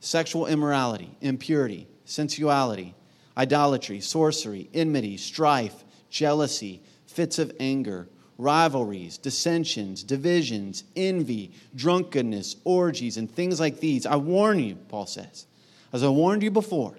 sexual 0.00 0.46
immorality, 0.46 1.16
impurity, 1.20 1.86
sensuality, 2.04 2.94
idolatry, 3.36 4.00
sorcery, 4.00 4.68
enmity, 4.74 5.16
strife, 5.16 5.84
jealousy, 6.10 6.82
fits 7.06 7.38
of 7.38 7.54
anger, 7.60 8.08
rivalries, 8.38 9.18
dissensions, 9.18 10.02
divisions, 10.02 10.84
envy, 10.96 11.52
drunkenness, 11.74 12.56
orgies, 12.64 13.16
and 13.16 13.30
things 13.30 13.60
like 13.60 13.80
these. 13.80 14.04
I 14.04 14.16
warn 14.16 14.58
you, 14.58 14.74
Paul 14.74 15.06
says, 15.06 15.46
as 15.92 16.02
I 16.02 16.08
warned 16.08 16.42
you 16.42 16.50
before, 16.50 16.96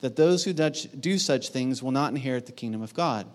that 0.00 0.16
those 0.16 0.44
who 0.44 0.52
do 0.52 1.18
such 1.18 1.50
things 1.50 1.82
will 1.82 1.90
not 1.90 2.10
inherit 2.10 2.46
the 2.46 2.52
kingdom 2.52 2.82
of 2.82 2.94
God. 2.94 3.26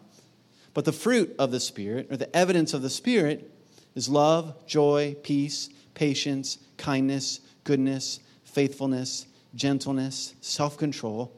But 0.73 0.85
the 0.85 0.93
fruit 0.93 1.35
of 1.37 1.51
the 1.51 1.59
Spirit, 1.59 2.07
or 2.09 2.17
the 2.17 2.33
evidence 2.35 2.73
of 2.73 2.81
the 2.81 2.89
Spirit, 2.89 3.51
is 3.95 4.07
love, 4.07 4.65
joy, 4.65 5.15
peace, 5.23 5.69
patience, 5.93 6.57
kindness, 6.77 7.41
goodness, 7.63 8.19
faithfulness, 8.43 9.27
gentleness, 9.55 10.33
self 10.41 10.77
control. 10.77 11.31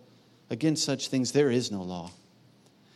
Against 0.50 0.84
such 0.84 1.08
things 1.08 1.32
there 1.32 1.50
is 1.50 1.72
no 1.72 1.82
law. 1.82 2.12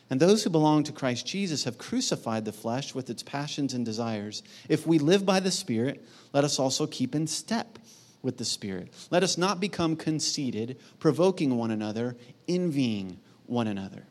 And 0.10 0.20
those 0.20 0.44
who 0.44 0.50
belong 0.50 0.84
to 0.84 0.92
Christ 0.92 1.26
Jesus 1.26 1.66
have 1.66 1.78
crucified 1.78 2.46
the 2.46 2.54
flesh 2.54 2.96
with 2.96 3.10
its 3.10 3.24
passions 3.24 3.74
and 3.74 3.84
desires. 3.84 4.44
If 4.70 4.88
we 4.88 5.00
live 5.00 5.26
by 5.26 5.40
the 5.40 5.52
Spirit, 5.52 6.06
let 6.34 6.44
us 6.44 6.60
also 6.60 6.88
keep 6.88 7.14
in 7.16 7.28
step 7.28 7.80
with 8.22 8.38
the 8.38 8.46
Spirit. 8.46 8.94
Let 9.12 9.24
us 9.24 9.38
not 9.38 9.60
become 9.60 9.96
conceited, 9.96 10.78
provoking 11.00 11.58
one 11.58 11.72
another, 11.72 12.16
envying 12.48 13.20
one 13.48 13.68
another. 13.68 14.06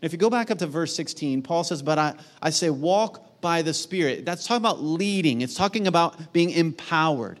If 0.00 0.12
you 0.12 0.18
go 0.18 0.30
back 0.30 0.50
up 0.50 0.58
to 0.58 0.66
verse 0.66 0.94
16, 0.94 1.42
Paul 1.42 1.64
says, 1.64 1.82
But 1.82 1.98
I, 1.98 2.14
I 2.40 2.50
say, 2.50 2.70
walk 2.70 3.40
by 3.40 3.62
the 3.62 3.74
Spirit. 3.74 4.24
That's 4.24 4.46
talking 4.46 4.62
about 4.62 4.82
leading, 4.82 5.40
it's 5.40 5.54
talking 5.54 5.86
about 5.86 6.32
being 6.32 6.50
empowered. 6.50 7.38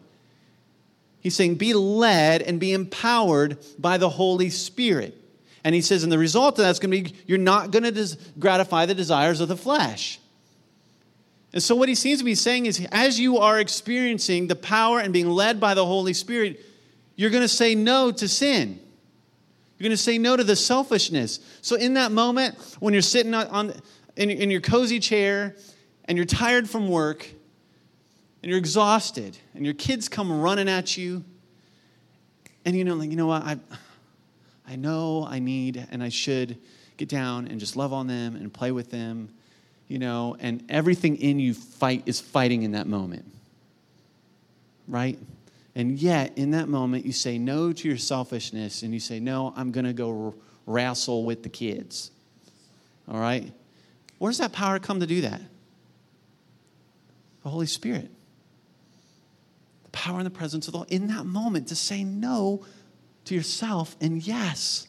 He's 1.20 1.34
saying, 1.34 1.56
Be 1.56 1.74
led 1.74 2.42
and 2.42 2.60
be 2.60 2.72
empowered 2.72 3.58
by 3.78 3.98
the 3.98 4.08
Holy 4.08 4.50
Spirit. 4.50 5.16
And 5.62 5.74
he 5.74 5.82
says, 5.82 6.02
and 6.02 6.10
the 6.10 6.18
result 6.18 6.58
of 6.58 6.64
that's 6.64 6.78
going 6.78 7.04
to 7.04 7.10
be 7.10 7.16
you're 7.26 7.38
not 7.38 7.70
going 7.70 7.82
to 7.82 7.90
des- 7.90 8.16
gratify 8.38 8.86
the 8.86 8.94
desires 8.94 9.40
of 9.40 9.48
the 9.48 9.56
flesh. 9.56 10.18
And 11.52 11.62
so, 11.62 11.74
what 11.74 11.88
he 11.88 11.94
seems 11.94 12.20
to 12.20 12.24
be 12.24 12.34
saying 12.34 12.66
is, 12.66 12.86
as 12.92 13.18
you 13.18 13.38
are 13.38 13.58
experiencing 13.58 14.46
the 14.46 14.56
power 14.56 15.00
and 15.00 15.12
being 15.12 15.28
led 15.28 15.60
by 15.60 15.74
the 15.74 15.84
Holy 15.84 16.12
Spirit, 16.12 16.64
you're 17.16 17.30
going 17.30 17.42
to 17.42 17.48
say 17.48 17.74
no 17.74 18.10
to 18.12 18.28
sin. 18.28 18.80
You're 19.80 19.88
going 19.88 19.96
to 19.96 20.02
say 20.02 20.18
no 20.18 20.36
to 20.36 20.44
the 20.44 20.56
selfishness. 20.56 21.40
So, 21.62 21.74
in 21.74 21.94
that 21.94 22.12
moment, 22.12 22.58
when 22.80 22.92
you're 22.92 23.00
sitting 23.00 23.32
on, 23.32 23.72
in, 24.14 24.28
in 24.28 24.50
your 24.50 24.60
cozy 24.60 25.00
chair 25.00 25.56
and 26.04 26.18
you're 26.18 26.26
tired 26.26 26.68
from 26.68 26.90
work 26.90 27.26
and 28.42 28.50
you're 28.50 28.58
exhausted 28.58 29.38
and 29.54 29.64
your 29.64 29.72
kids 29.72 30.06
come 30.06 30.38
running 30.38 30.68
at 30.68 30.98
you, 30.98 31.24
and 32.66 32.76
you 32.76 32.84
know, 32.84 32.94
like, 32.94 33.08
you 33.08 33.16
know 33.16 33.28
what? 33.28 33.42
I, 33.42 33.56
I 34.68 34.76
know 34.76 35.26
I 35.26 35.38
need 35.38 35.88
and 35.90 36.02
I 36.02 36.10
should 36.10 36.58
get 36.98 37.08
down 37.08 37.48
and 37.48 37.58
just 37.58 37.74
love 37.74 37.94
on 37.94 38.06
them 38.06 38.36
and 38.36 38.52
play 38.52 38.72
with 38.72 38.90
them, 38.90 39.30
you 39.88 39.98
know, 39.98 40.36
and 40.40 40.62
everything 40.68 41.16
in 41.16 41.40
you 41.40 41.54
fight 41.54 42.02
is 42.04 42.20
fighting 42.20 42.64
in 42.64 42.72
that 42.72 42.86
moment. 42.86 43.24
Right? 44.86 45.18
And 45.74 45.98
yet, 45.98 46.36
in 46.36 46.50
that 46.50 46.68
moment, 46.68 47.06
you 47.06 47.12
say 47.12 47.38
no 47.38 47.72
to 47.72 47.88
your 47.88 47.96
selfishness 47.96 48.82
and 48.82 48.92
you 48.92 49.00
say, 49.00 49.20
No, 49.20 49.52
I'm 49.56 49.70
going 49.70 49.86
to 49.86 49.92
go 49.92 50.34
wrestle 50.66 51.24
with 51.24 51.42
the 51.42 51.48
kids. 51.48 52.10
All 53.08 53.20
right? 53.20 53.52
Where 54.18 54.30
does 54.30 54.38
that 54.38 54.52
power 54.52 54.78
come 54.78 55.00
to 55.00 55.06
do 55.06 55.22
that? 55.22 55.40
The 57.42 57.48
Holy 57.48 57.66
Spirit. 57.66 58.10
The 59.84 59.90
power 59.90 60.18
and 60.18 60.26
the 60.26 60.30
presence 60.30 60.66
of 60.66 60.72
the 60.72 60.78
Lord. 60.78 60.90
In 60.90 61.06
that 61.08 61.24
moment, 61.24 61.68
to 61.68 61.76
say 61.76 62.04
no 62.04 62.64
to 63.24 63.34
yourself 63.34 63.96
and 64.00 64.22
yes 64.22 64.88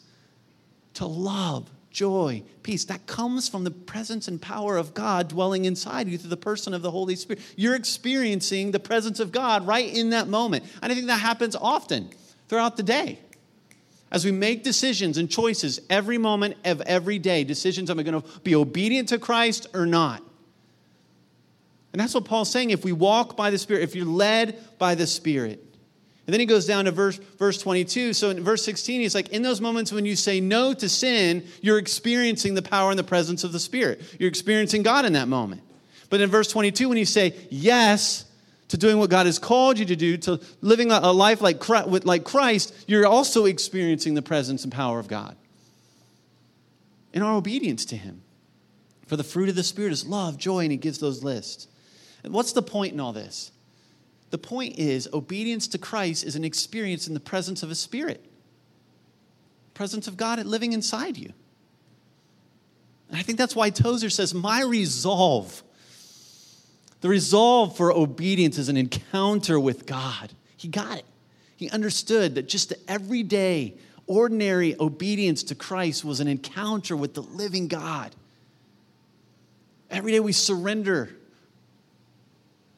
to 0.96 1.06
love, 1.06 1.70
joy, 1.91 2.43
peace. 2.63 2.86
That 2.86 3.06
comes 3.06 3.47
from 3.47 3.63
the 3.63 3.71
presence 3.71 4.27
and 4.27 4.41
power 4.41 4.77
of 4.77 4.93
God 4.93 5.27
dwelling 5.27 5.65
inside 5.65 6.08
you 6.08 6.17
through 6.17 6.30
the 6.30 6.38
person 6.38 6.73
of 6.73 6.82
the 6.82 6.91
Holy 6.91 7.15
Spirit. 7.15 7.41
You're 7.56 7.75
experiencing 7.75 8.71
the 8.71 8.80
presence 8.80 9.19
of 9.19 9.32
God 9.32 9.67
right 9.67 9.95
in 9.95 10.12
that 10.12 10.27
moment. 10.27 10.63
And 10.82 10.91
I 10.91 10.95
think 10.95 11.08
that 11.08 11.19
happens 11.19 11.56
often 11.56 12.10
throughout 12.47 12.77
the 12.77 12.84
day. 12.84 13.19
As 14.12 14.25
we 14.25 14.32
make 14.32 14.63
decisions 14.63 15.17
and 15.17 15.30
choices 15.30 15.80
every 15.89 16.17
moment 16.17 16.58
of 16.65 16.82
every 16.82 17.17
day, 17.17 17.43
decisions 17.43 17.89
am 17.89 17.99
I 17.99 18.04
going 18.04 18.21
to 18.21 18.27
be 18.39 18.56
obedient 18.56 19.10
to 19.10 19.19
Christ 19.19 19.67
or 19.73 19.86
not? 19.86 20.21
And 21.93 21.99
that's 21.99 22.13
what 22.13 22.25
Paul's 22.25 22.51
saying. 22.51 22.69
If 22.69 22.84
we 22.84 22.91
walk 22.91 23.38
by 23.38 23.51
the 23.51 23.58
Spirit, 23.58 23.84
if 23.84 23.95
you're 23.95 24.06
led 24.06 24.58
by 24.77 24.95
the 24.95 25.08
Spirit, 25.08 25.65
and 26.27 26.34
then 26.34 26.39
he 26.39 26.45
goes 26.45 26.67
down 26.67 26.86
to 26.86 26.91
verse, 26.91 27.17
verse 27.39 27.60
22. 27.62 28.13
So 28.13 28.29
in 28.29 28.43
verse 28.43 28.63
16, 28.63 29.01
he's 29.01 29.15
like, 29.15 29.29
In 29.29 29.41
those 29.41 29.60
moments 29.60 29.91
when 29.91 30.05
you 30.05 30.15
say 30.15 30.39
no 30.39 30.73
to 30.73 30.88
sin, 30.88 31.45
you're 31.62 31.79
experiencing 31.79 32.53
the 32.53 32.62
power 32.62 32.91
and 32.91 32.99
the 32.99 33.03
presence 33.03 33.43
of 33.43 33.51
the 33.51 33.60
Spirit. 33.60 34.01
You're 34.19 34.29
experiencing 34.29 34.84
God 34.84 35.05
in 35.05 35.13
that 35.13 35.27
moment. 35.27 35.62
But 36.10 36.21
in 36.21 36.29
verse 36.29 36.47
22, 36.49 36.89
when 36.89 36.97
you 36.97 37.05
say 37.05 37.34
yes 37.49 38.25
to 38.67 38.77
doing 38.77 38.99
what 38.99 39.10
God 39.10 39.25
has 39.25 39.39
called 39.39 39.79
you 39.79 39.86
to 39.86 39.95
do, 39.95 40.17
to 40.17 40.39
living 40.62 40.91
a 40.91 41.12
life 41.12 41.41
like 41.41 41.60
Christ, 41.60 42.73
you're 42.88 43.07
also 43.07 43.45
experiencing 43.45 44.13
the 44.13 44.21
presence 44.21 44.63
and 44.63 44.71
power 44.71 44.99
of 44.99 45.07
God 45.07 45.36
in 47.13 47.23
our 47.23 47.36
obedience 47.36 47.86
to 47.86 47.97
Him. 47.97 48.21
For 49.07 49.17
the 49.17 49.23
fruit 49.23 49.49
of 49.49 49.55
the 49.55 49.63
Spirit 49.63 49.91
is 49.91 50.05
love, 50.05 50.38
joy, 50.38 50.60
and 50.60 50.71
He 50.71 50.77
gives 50.77 50.99
those 50.99 51.23
lists. 51.23 51.67
And 52.23 52.31
what's 52.34 52.53
the 52.53 52.62
point 52.62 52.93
in 52.93 52.99
all 52.99 53.12
this? 53.12 53.51
The 54.32 54.38
point 54.38 54.80
is, 54.80 55.10
obedience 55.13 55.67
to 55.70 55.78
Christ 55.78 56.24
is 56.24 56.36
an 56.36 56.44
experience 56.44 57.08
in 57.08 57.13
the 57.13 57.20
presence 57.20 57.63
of 57.63 57.70
a 57.70 57.76
spirit, 57.76 58.26
presence 59.74 60.08
of 60.08 60.17
God 60.17 60.44
living 60.46 60.74
inside 60.74 61.17
you. 61.17 61.34
And 63.10 63.20
I 63.20 63.24
think 63.24 63.38
that's 63.38 63.56
why 63.56 63.70
Tozer 63.70 64.10
says, 64.10 64.34
My 64.34 64.63
resolve, 64.63 65.62
the 67.02 67.10
resolve 67.10 67.76
for 67.76 67.91
obedience 67.91 68.58
is 68.58 68.70
an 68.70 68.78
encounter 68.78 69.60
with 69.60 69.86
God. 69.86 70.32
He 70.56 70.70
got 70.70 71.00
it. 71.00 71.06
He 71.58 71.70
understood 71.70 72.36
that 72.36 72.48
just 72.48 72.70
the 72.70 72.78
everyday, 72.89 73.76
ordinary 74.08 74.80
obedience 74.80 75.44
to 75.44 75.56
Christ 75.56 76.06
was 76.06 76.22
an 76.22 76.28
encounter 76.30 76.96
with 76.96 77.15
the 77.15 77.22
living 77.22 77.67
God. 77.67 78.15
Every 79.89 80.13
day 80.13 80.22
we 80.22 80.32
surrender 80.32 81.10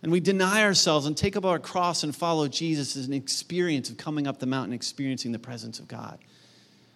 and 0.03 0.11
we 0.11 0.19
deny 0.19 0.63
ourselves 0.63 1.05
and 1.05 1.15
take 1.15 1.37
up 1.37 1.45
our 1.45 1.57
cross 1.57 2.03
and 2.03 2.13
follow 2.13 2.49
Jesus 2.49 2.97
is 2.97 3.07
an 3.07 3.13
experience 3.13 3.89
of 3.89 3.95
coming 3.95 4.27
up 4.27 4.37
the 4.37 4.45
mountain, 4.45 4.73
experiencing 4.73 5.31
the 5.31 5.39
presence 5.39 5.79
of 5.79 5.87
God. 5.87 6.19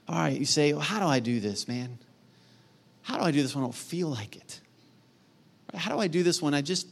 All 0.10 0.16
right, 0.20 0.38
you 0.38 0.46
say, 0.46 0.74
well, 0.74 0.82
how 0.82 1.00
do 1.00 1.06
I 1.06 1.20
do 1.20 1.40
this, 1.40 1.70
man? 1.70 2.00
How 3.04 3.18
do 3.18 3.24
I 3.24 3.32
do 3.32 3.42
this 3.42 3.56
when 3.56 3.64
I 3.64 3.68
don't 3.68 3.76
feel 3.76 4.10
like 4.10 4.36
it? 4.36 4.60
How 5.74 5.94
do 5.94 6.00
I 6.02 6.08
do 6.08 6.22
this 6.22 6.42
when 6.42 6.54
I 6.54 6.62
just, 6.62 6.86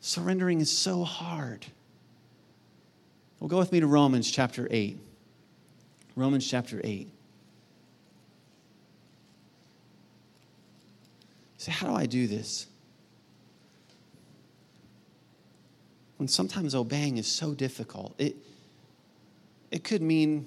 surrendering 0.00 0.60
is 0.60 0.70
so 0.70 1.02
hard? 1.02 1.66
Well, 3.40 3.48
go 3.48 3.58
with 3.58 3.72
me 3.72 3.80
to 3.80 3.88
Romans 3.88 4.30
chapter 4.30 4.68
8. 4.70 4.96
Romans 6.14 6.48
chapter 6.48 6.80
8. 6.82 7.00
You 7.00 7.10
say, 11.58 11.72
how 11.72 11.88
do 11.88 11.94
I 11.94 12.06
do 12.06 12.28
this? 12.28 12.68
When 16.16 16.28
sometimes 16.28 16.74
obeying 16.74 17.18
is 17.18 17.26
so 17.26 17.54
difficult. 17.54 18.14
It, 18.18 18.36
it 19.70 19.84
could 19.84 20.02
mean 20.02 20.46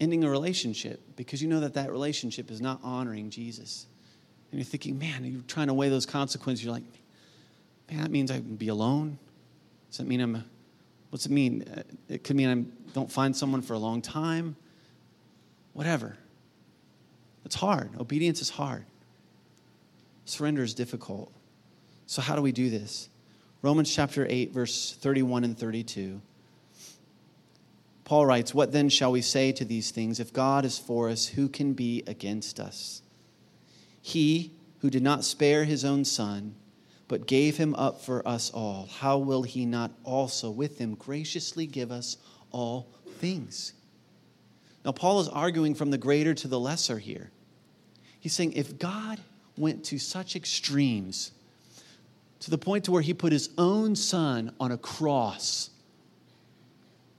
ending 0.00 0.24
a 0.24 0.30
relationship 0.30 1.00
because 1.16 1.42
you 1.42 1.48
know 1.48 1.60
that 1.60 1.74
that 1.74 1.90
relationship 1.90 2.50
is 2.50 2.60
not 2.60 2.80
honoring 2.82 3.30
Jesus. 3.30 3.86
And 4.50 4.60
you're 4.60 4.66
thinking, 4.66 4.98
man, 4.98 5.24
you're 5.24 5.42
trying 5.42 5.68
to 5.68 5.74
weigh 5.74 5.88
those 5.88 6.06
consequences. 6.06 6.64
You're 6.64 6.74
like, 6.74 6.84
man, 7.90 8.02
that 8.02 8.10
means 8.10 8.30
I 8.30 8.36
can 8.36 8.56
be 8.56 8.68
alone. 8.68 9.18
Does 9.90 9.98
that 9.98 10.06
mean 10.06 10.20
I'm, 10.20 10.44
what's 11.10 11.26
it 11.26 11.32
mean? 11.32 11.64
It 12.08 12.24
could 12.24 12.36
mean 12.36 12.48
I 12.48 12.92
don't 12.94 13.10
find 13.10 13.36
someone 13.36 13.62
for 13.62 13.74
a 13.74 13.78
long 13.78 14.00
time. 14.00 14.56
Whatever. 15.72 16.16
It's 17.44 17.56
hard. 17.56 17.90
Obedience 17.98 18.40
is 18.40 18.50
hard. 18.50 18.84
Surrender 20.24 20.62
is 20.62 20.72
difficult. 20.72 21.30
So, 22.06 22.22
how 22.22 22.36
do 22.36 22.42
we 22.42 22.52
do 22.52 22.70
this? 22.70 23.08
Romans 23.64 23.90
chapter 23.90 24.26
8, 24.28 24.52
verse 24.52 24.94
31 25.00 25.42
and 25.42 25.58
32. 25.58 26.20
Paul 28.04 28.26
writes, 28.26 28.52
What 28.52 28.72
then 28.72 28.90
shall 28.90 29.10
we 29.10 29.22
say 29.22 29.52
to 29.52 29.64
these 29.64 29.90
things? 29.90 30.20
If 30.20 30.34
God 30.34 30.66
is 30.66 30.78
for 30.78 31.08
us, 31.08 31.28
who 31.28 31.48
can 31.48 31.72
be 31.72 32.02
against 32.06 32.60
us? 32.60 33.00
He 34.02 34.52
who 34.80 34.90
did 34.90 35.02
not 35.02 35.24
spare 35.24 35.64
his 35.64 35.82
own 35.82 36.04
son, 36.04 36.56
but 37.08 37.26
gave 37.26 37.56
him 37.56 37.74
up 37.76 38.02
for 38.02 38.28
us 38.28 38.50
all, 38.50 38.86
how 38.98 39.16
will 39.16 39.44
he 39.44 39.64
not 39.64 39.92
also 40.04 40.50
with 40.50 40.76
him 40.76 40.94
graciously 40.94 41.66
give 41.66 41.90
us 41.90 42.18
all 42.50 42.90
things? 43.16 43.72
Now, 44.84 44.92
Paul 44.92 45.20
is 45.20 45.28
arguing 45.28 45.74
from 45.74 45.90
the 45.90 45.96
greater 45.96 46.34
to 46.34 46.48
the 46.48 46.60
lesser 46.60 46.98
here. 46.98 47.30
He's 48.20 48.34
saying, 48.34 48.52
if 48.52 48.78
God 48.78 49.20
went 49.56 49.84
to 49.84 49.98
such 49.98 50.36
extremes 50.36 51.30
to 52.44 52.50
the 52.50 52.58
point 52.58 52.84
to 52.84 52.92
where 52.92 53.00
he 53.00 53.14
put 53.14 53.32
his 53.32 53.48
own 53.56 53.96
son 53.96 54.52
on 54.60 54.70
a 54.70 54.76
cross 54.76 55.70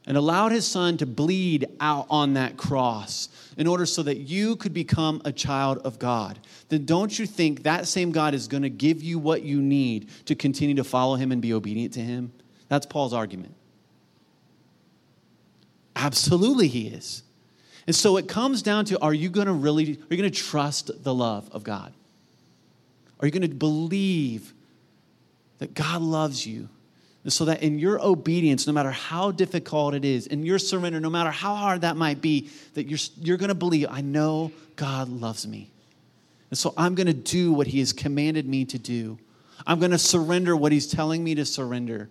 and 0.06 0.18
allowed 0.18 0.52
his 0.52 0.68
son 0.68 0.98
to 0.98 1.06
bleed 1.08 1.66
out 1.80 2.06
on 2.12 2.36
that 2.36 2.58
cross 2.58 3.28
in 3.58 3.66
order 3.66 3.88
so 3.88 4.04
that 4.04 4.18
you 4.18 4.56
could 4.56 4.74
become 4.74 5.20
a 5.26 5.32
child 5.32 5.80
of 5.80 5.98
God, 5.98 6.38
then 6.70 6.86
don't 6.86 7.18
you 7.18 7.26
think 7.26 7.64
that 7.64 7.88
same 7.88 8.12
God 8.12 8.36
is 8.36 8.48
going 8.48 8.62
to 8.62 8.70
give 8.70 9.02
you 9.02 9.18
what 9.18 9.42
you 9.42 9.62
need 9.64 10.10
to 10.26 10.36
continue 10.36 10.76
to 10.76 10.84
follow 10.84 11.16
him 11.16 11.32
and 11.32 11.42
be 11.42 11.54
obedient 11.54 11.94
to 11.94 12.02
him? 12.02 12.32
That's 12.68 12.86
Paul's 12.86 13.14
argument. 13.14 13.56
Absolutely, 15.96 16.68
he 16.68 16.88
is. 16.88 17.24
And 17.88 17.96
so 17.96 18.18
it 18.18 18.28
comes 18.28 18.62
down 18.62 18.86
to 18.86 19.02
are 19.02 19.14
you 19.14 19.30
going 19.30 19.48
to 19.48 19.54
really, 19.54 19.86
are 19.86 20.14
you 20.14 20.18
going 20.18 20.32
to 20.32 20.40
trust 20.40 20.92
the 21.04 21.14
love 21.16 21.50
of 21.52 21.64
God? 21.64 21.94
Are 23.20 23.26
you 23.26 23.32
going 23.32 23.50
to 23.50 23.56
believe 23.56 24.54
that 25.60 25.74
God 25.74 26.02
loves 26.02 26.46
you? 26.46 26.70
So 27.28 27.46
that 27.46 27.64
in 27.64 27.80
your 27.80 28.00
obedience, 28.00 28.68
no 28.68 28.74
matter 28.74 28.92
how 28.92 29.32
difficult 29.32 29.96
it 29.96 30.06
is, 30.06 30.28
in 30.28 30.46
your 30.46 30.60
surrender, 30.60 31.00
no 31.00 31.10
matter 31.10 31.32
how 31.32 31.56
hard 31.56 31.82
that 31.82 31.98
might 31.98 32.22
be, 32.22 32.52
that 32.76 32.88
you're, 32.88 33.00
you're 33.20 33.38
going 33.38 33.50
to 33.50 33.56
believe, 33.56 33.88
I 33.90 34.02
know 34.02 34.52
God 34.76 35.10
loves 35.10 35.48
me. 35.48 35.72
And 36.52 36.58
so 36.58 36.74
I'm 36.78 36.94
going 36.94 37.08
to 37.08 37.14
do 37.14 37.52
what 37.52 37.66
He 37.66 37.80
has 37.80 37.94
commanded 37.94 38.48
me 38.48 38.64
to 38.66 38.78
do. 38.78 39.18
I'm 39.66 39.80
going 39.80 39.92
to 39.92 39.98
surrender 39.98 40.56
what 40.56 40.72
He's 40.72 40.86
telling 40.86 41.24
me 41.24 41.34
to 41.36 41.46
surrender. 41.46 42.10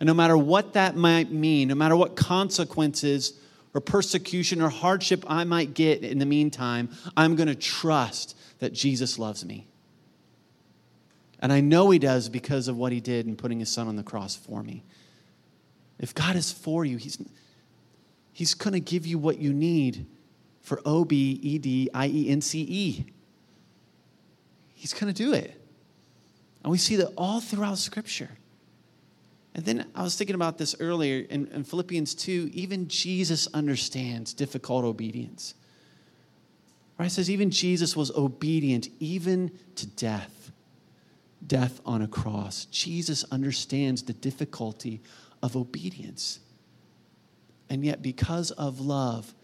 And 0.00 0.08
no 0.08 0.14
matter 0.14 0.36
what 0.36 0.72
that 0.72 0.96
might 0.96 1.30
mean, 1.30 1.68
no 1.68 1.76
matter 1.76 1.94
what 1.94 2.16
consequences 2.16 3.34
or 3.74 3.80
persecution 3.80 4.60
or 4.60 4.68
hardship 4.68 5.24
I 5.28 5.44
might 5.44 5.74
get 5.74 6.02
in 6.02 6.18
the 6.18 6.26
meantime, 6.26 6.88
I'm 7.16 7.36
going 7.36 7.46
to 7.46 7.54
trust 7.54 8.36
that 8.58 8.72
Jesus 8.72 9.18
loves 9.18 9.44
me. 9.44 9.68
And 11.42 11.52
I 11.52 11.60
know 11.60 11.90
He 11.90 11.98
does 11.98 12.30
because 12.30 12.68
of 12.68 12.78
what 12.78 12.92
He 12.92 13.00
did 13.00 13.26
in 13.26 13.36
putting 13.36 13.60
His 13.60 13.68
Son 13.68 13.88
on 13.88 13.96
the 13.96 14.02
cross 14.02 14.34
for 14.34 14.62
me. 14.62 14.84
If 15.98 16.14
God 16.14 16.36
is 16.36 16.50
for 16.50 16.86
you, 16.86 16.96
He's, 16.96 17.18
he's 18.32 18.54
going 18.54 18.72
to 18.72 18.80
give 18.80 19.06
you 19.06 19.18
what 19.18 19.38
you 19.38 19.52
need 19.52 20.06
for 20.62 20.80
O 20.86 21.04
B 21.04 21.38
E 21.42 21.58
D 21.58 21.90
I 21.92 22.06
E 22.06 22.30
N 22.30 22.40
C 22.40 22.62
E. 22.62 23.06
He's 24.74 24.94
going 24.94 25.12
to 25.12 25.22
do 25.22 25.34
it. 25.34 25.60
And 26.62 26.70
we 26.70 26.78
see 26.78 26.96
that 26.96 27.12
all 27.16 27.40
throughout 27.40 27.78
Scripture. 27.78 28.30
And 29.54 29.64
then 29.64 29.86
I 29.94 30.02
was 30.02 30.16
thinking 30.16 30.34
about 30.34 30.58
this 30.58 30.74
earlier 30.80 31.26
in, 31.28 31.46
in, 31.48 31.64
Philippians 31.64 32.14
2. 32.14 32.50
Even 32.54 32.88
Jesus 32.88 33.46
understands 33.52 34.32
difficult 34.32 34.84
obedience. 34.84 35.54
Right? 36.98 37.06
It 37.06 37.10
says, 37.10 37.30
even 37.30 37.50
Jesus 37.50 37.96
was 37.96 38.10
obedient 38.12 38.88
even 38.98 39.50
to 39.76 39.86
death, 39.86 40.41
death 41.46 41.80
on 41.84 42.02
a 42.02 42.08
cross. 42.08 42.66
Jesus 42.66 43.24
understands 43.30 44.02
the 44.02 44.12
difficulty 44.12 45.00
of 45.42 45.56
obedience. 45.56 46.40
And 47.68 47.84
yet, 47.84 48.02
because 48.02 48.50
of 48.52 48.80
love, 48.80 49.34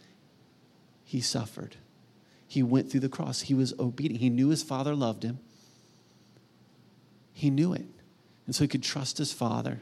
he 1.04 1.20
suffered. 1.20 1.76
He 2.46 2.62
went 2.62 2.90
through 2.90 3.00
the 3.00 3.08
cross. 3.08 3.42
He 3.42 3.54
was 3.54 3.74
obedient. 3.78 4.20
He 4.20 4.30
knew 4.30 4.48
his 4.48 4.62
father 4.62 4.94
loved 4.94 5.22
him. 5.22 5.38
He 7.32 7.50
knew 7.50 7.72
it. 7.72 7.86
And 8.46 8.54
so 8.54 8.64
he 8.64 8.68
could 8.68 8.82
trust 8.82 9.18
his 9.18 9.32
father. 9.32 9.80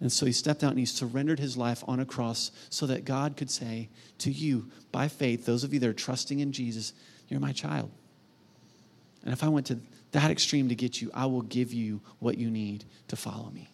And 0.00 0.10
so 0.10 0.26
he 0.26 0.32
stepped 0.32 0.64
out 0.64 0.70
and 0.70 0.78
he 0.78 0.84
surrendered 0.84 1.38
his 1.38 1.56
life 1.56 1.84
on 1.86 2.00
a 2.00 2.04
cross 2.04 2.50
so 2.70 2.86
that 2.86 3.04
God 3.04 3.36
could 3.36 3.50
say 3.50 3.88
to 4.18 4.30
you, 4.30 4.68
by 4.90 5.08
faith, 5.08 5.46
those 5.46 5.64
of 5.64 5.72
you 5.72 5.80
that 5.80 5.88
are 5.88 5.94
trusting 5.94 6.40
in 6.40 6.52
Jesus, 6.52 6.92
you're 7.28 7.40
my 7.40 7.52
child. 7.52 7.90
And 9.24 9.32
if 9.32 9.44
I 9.44 9.48
went 9.48 9.66
to 9.66 9.78
that 10.12 10.30
extreme 10.30 10.68
to 10.68 10.74
get 10.74 11.00
you, 11.00 11.10
I 11.14 11.26
will 11.26 11.42
give 11.42 11.72
you 11.72 12.00
what 12.18 12.38
you 12.38 12.50
need 12.50 12.84
to 13.08 13.16
follow 13.16 13.50
me. 13.50 13.70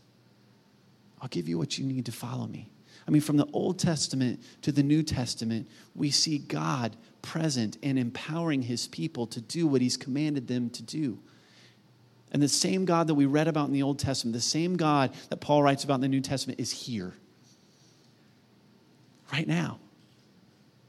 I'll 1.21 1.29
give 1.29 1.49
you 1.49 1.59
what 1.59 1.79
you 1.79 1.85
need 1.85 2.07
to 2.07 2.13
follow 2.13 2.47
me. 2.47 2.71
I 3.07 3.11
mean, 3.11 3.23
from 3.23 3.39
the 3.39 3.49
Old 3.53 3.79
Testament 3.79 4.43
to 4.63 4.71
the 4.71 4.83
New 4.83 5.03
Testament, 5.03 5.67
we 5.95 6.11
see 6.11 6.39
God 6.39 6.97
present 7.23 7.79
and 7.83 7.99
empowering 7.99 8.63
his 8.63 8.87
people 8.87 9.27
to 9.29 9.41
do 9.41 9.67
what 9.67 9.81
he's 9.81 9.97
commanded 9.97 10.47
them 10.47 10.71
to 10.71 10.83
do. 10.83 11.19
And 12.31 12.43
the 12.43 12.49
same 12.49 12.85
God 12.85 13.07
that 13.07 13.15
we 13.15 13.25
read 13.25 13.49
about 13.49 13.69
in 13.69 13.73
the 13.73 13.83
Old 13.83 13.99
Testament, 13.99 14.35
the 14.35 14.41
same 14.41 14.77
God 14.77 15.15
that 15.31 15.39
Paul 15.39 15.63
writes 15.63 15.85
about 15.85 15.97
in 15.97 16.01
the 16.03 16.09
New 16.09 16.21
Testament, 16.21 16.61
is 16.61 16.71
here 16.71 17.15
right 19.33 19.49
now. 19.49 19.79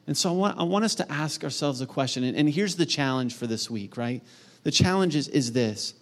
And 0.06 0.18
so 0.18 0.30
I 0.30 0.34
want, 0.34 0.60
I 0.60 0.64
want 0.64 0.86
us 0.86 0.96
to 0.96 1.12
ask 1.12 1.44
ourselves 1.44 1.82
a 1.82 1.86
question. 1.86 2.24
And, 2.24 2.36
and 2.36 2.50
here's 2.50 2.76
the 2.76 2.86
challenge 2.86 3.36
for 3.36 3.48
this 3.48 3.70
week, 3.70 3.96
right? 3.96 4.22
The 4.64 4.72
challenge 4.72 5.16
is, 5.16 5.28
is 5.28 5.52
this 5.52 5.94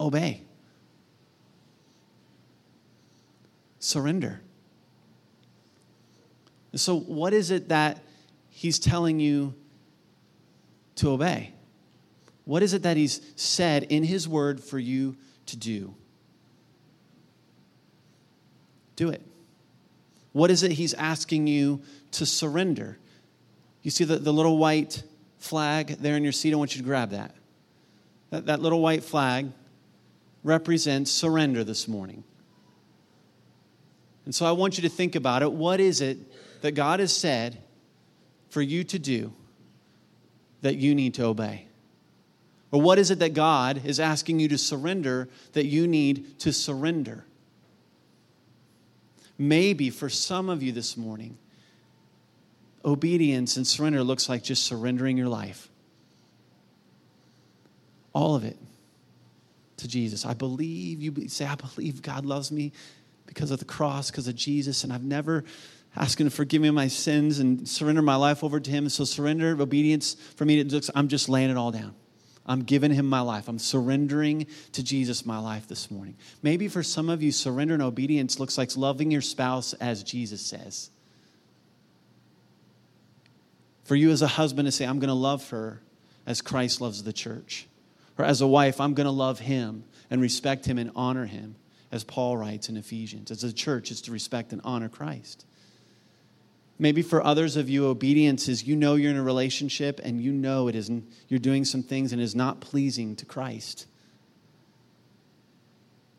obey, 0.00 0.42
surrender. 3.78 4.40
So, 6.74 6.98
what 6.98 7.32
is 7.32 7.52
it 7.52 7.68
that 7.68 8.02
he's 8.50 8.78
telling 8.78 9.20
you 9.20 9.54
to 10.96 11.10
obey? 11.10 11.54
What 12.44 12.62
is 12.62 12.74
it 12.74 12.82
that 12.82 12.96
He's 12.96 13.20
said 13.36 13.84
in 13.84 14.04
His 14.04 14.28
Word 14.28 14.62
for 14.62 14.78
you 14.78 15.16
to 15.46 15.56
do? 15.56 15.94
Do 18.96 19.08
it. 19.08 19.22
What 20.32 20.50
is 20.50 20.62
it 20.62 20.72
He's 20.72 20.94
asking 20.94 21.46
you 21.46 21.82
to 22.12 22.26
surrender? 22.26 22.98
You 23.82 23.90
see 23.90 24.04
the, 24.04 24.18
the 24.18 24.32
little 24.32 24.58
white 24.58 25.02
flag 25.44 25.98
there 26.00 26.16
in 26.16 26.22
your 26.22 26.32
seat? 26.32 26.52
I 26.52 26.56
want 26.56 26.74
you 26.74 26.82
to 26.82 26.86
grab 26.86 27.10
that. 27.10 27.34
That, 28.30 28.46
that 28.46 28.60
little 28.60 28.80
white 28.80 29.04
flag 29.04 29.52
represents 30.42 31.10
surrender 31.10 31.62
this 31.62 31.86
morning. 31.86 32.24
And 34.24 34.34
so 34.34 34.46
I 34.46 34.52
want 34.52 34.78
you 34.78 34.82
to 34.82 34.88
think 34.88 35.14
about 35.14 35.42
it. 35.42 35.52
What 35.52 35.80
is 35.80 36.00
it 36.00 36.18
that 36.62 36.72
God 36.72 37.00
has 37.00 37.14
said 37.14 37.58
for 38.48 38.62
you 38.62 38.84
to 38.84 38.98
do 38.98 39.32
that 40.62 40.76
you 40.76 40.94
need 40.94 41.14
to 41.14 41.24
obey? 41.24 41.66
Or 42.70 42.80
what 42.80 42.98
is 42.98 43.10
it 43.10 43.20
that 43.20 43.34
God 43.34 43.82
is 43.84 44.00
asking 44.00 44.40
you 44.40 44.48
to 44.48 44.58
surrender 44.58 45.28
that 45.52 45.66
you 45.66 45.86
need 45.86 46.38
to 46.40 46.52
surrender? 46.52 47.24
Maybe 49.38 49.90
for 49.90 50.08
some 50.08 50.48
of 50.48 50.62
you 50.62 50.72
this 50.72 50.96
morning, 50.96 51.36
obedience 52.84 53.56
and 53.56 53.66
surrender 53.66 54.02
looks 54.02 54.28
like 54.28 54.42
just 54.42 54.64
surrendering 54.64 55.16
your 55.16 55.28
life. 55.28 55.70
All 58.12 58.34
of 58.34 58.44
it 58.44 58.58
to 59.78 59.88
Jesus. 59.88 60.24
I 60.24 60.34
believe, 60.34 61.02
you 61.02 61.28
say, 61.28 61.46
I 61.46 61.54
believe 61.54 62.02
God 62.02 62.24
loves 62.24 62.52
me 62.52 62.72
because 63.26 63.50
of 63.50 63.58
the 63.58 63.64
cross, 63.64 64.10
because 64.10 64.28
of 64.28 64.36
Jesus, 64.36 64.84
and 64.84 64.92
I've 64.92 65.02
never 65.02 65.44
asked 65.96 66.20
Him 66.20 66.28
to 66.28 66.34
forgive 66.34 66.62
me 66.62 66.70
my 66.70 66.88
sins 66.88 67.38
and 67.38 67.68
surrender 67.68 68.02
my 68.02 68.16
life 68.16 68.44
over 68.44 68.60
to 68.60 68.70
Him. 68.70 68.88
So, 68.88 69.04
surrender, 69.04 69.60
obedience 69.60 70.14
for 70.36 70.44
me, 70.44 70.60
it 70.60 70.70
looks, 70.70 70.90
I'm 70.94 71.08
just 71.08 71.28
laying 71.28 71.50
it 71.50 71.56
all 71.56 71.70
down. 71.72 71.94
I'm 72.46 72.62
giving 72.62 72.92
him 72.92 73.06
my 73.06 73.20
life. 73.20 73.48
I'm 73.48 73.58
surrendering 73.58 74.46
to 74.72 74.82
Jesus 74.82 75.24
my 75.24 75.38
life 75.38 75.66
this 75.66 75.90
morning. 75.90 76.16
Maybe 76.42 76.68
for 76.68 76.82
some 76.82 77.08
of 77.08 77.22
you, 77.22 77.32
surrender 77.32 77.74
and 77.74 77.82
obedience 77.82 78.38
looks 78.38 78.58
like 78.58 78.76
loving 78.76 79.10
your 79.10 79.22
spouse 79.22 79.72
as 79.74 80.02
Jesus 80.02 80.44
says. 80.44 80.90
For 83.84 83.96
you 83.96 84.10
as 84.10 84.22
a 84.22 84.26
husband 84.26 84.66
to 84.66 84.72
say, 84.72 84.86
I'm 84.86 84.98
going 84.98 85.08
to 85.08 85.14
love 85.14 85.48
her 85.50 85.80
as 86.26 86.40
Christ 86.40 86.80
loves 86.80 87.02
the 87.02 87.12
church. 87.12 87.66
Or 88.18 88.24
as 88.24 88.40
a 88.40 88.46
wife, 88.46 88.80
I'm 88.80 88.94
going 88.94 89.06
to 89.06 89.10
love 89.10 89.40
him 89.40 89.84
and 90.10 90.20
respect 90.20 90.66
him 90.66 90.78
and 90.78 90.90
honor 90.94 91.26
him, 91.26 91.56
as 91.90 92.04
Paul 92.04 92.36
writes 92.36 92.68
in 92.68 92.76
Ephesians. 92.76 93.30
As 93.30 93.44
a 93.44 93.52
church, 93.52 93.90
it's 93.90 94.00
to 94.02 94.12
respect 94.12 94.52
and 94.52 94.60
honor 94.64 94.88
Christ. 94.88 95.44
Maybe 96.78 97.02
for 97.02 97.24
others 97.24 97.56
of 97.56 97.68
you, 97.68 97.86
obedience 97.86 98.48
is 98.48 98.66
you 98.66 98.74
know 98.74 98.94
you're 98.94 99.10
in 99.10 99.16
a 99.16 99.22
relationship 99.22 100.00
and 100.02 100.20
you 100.20 100.32
know 100.32 100.68
it 100.68 100.74
isn't, 100.74 101.06
you're 101.28 101.38
doing 101.38 101.64
some 101.64 101.82
things 101.82 102.12
and 102.12 102.20
is 102.20 102.34
not 102.34 102.60
pleasing 102.60 103.14
to 103.16 103.26
Christ. 103.26 103.86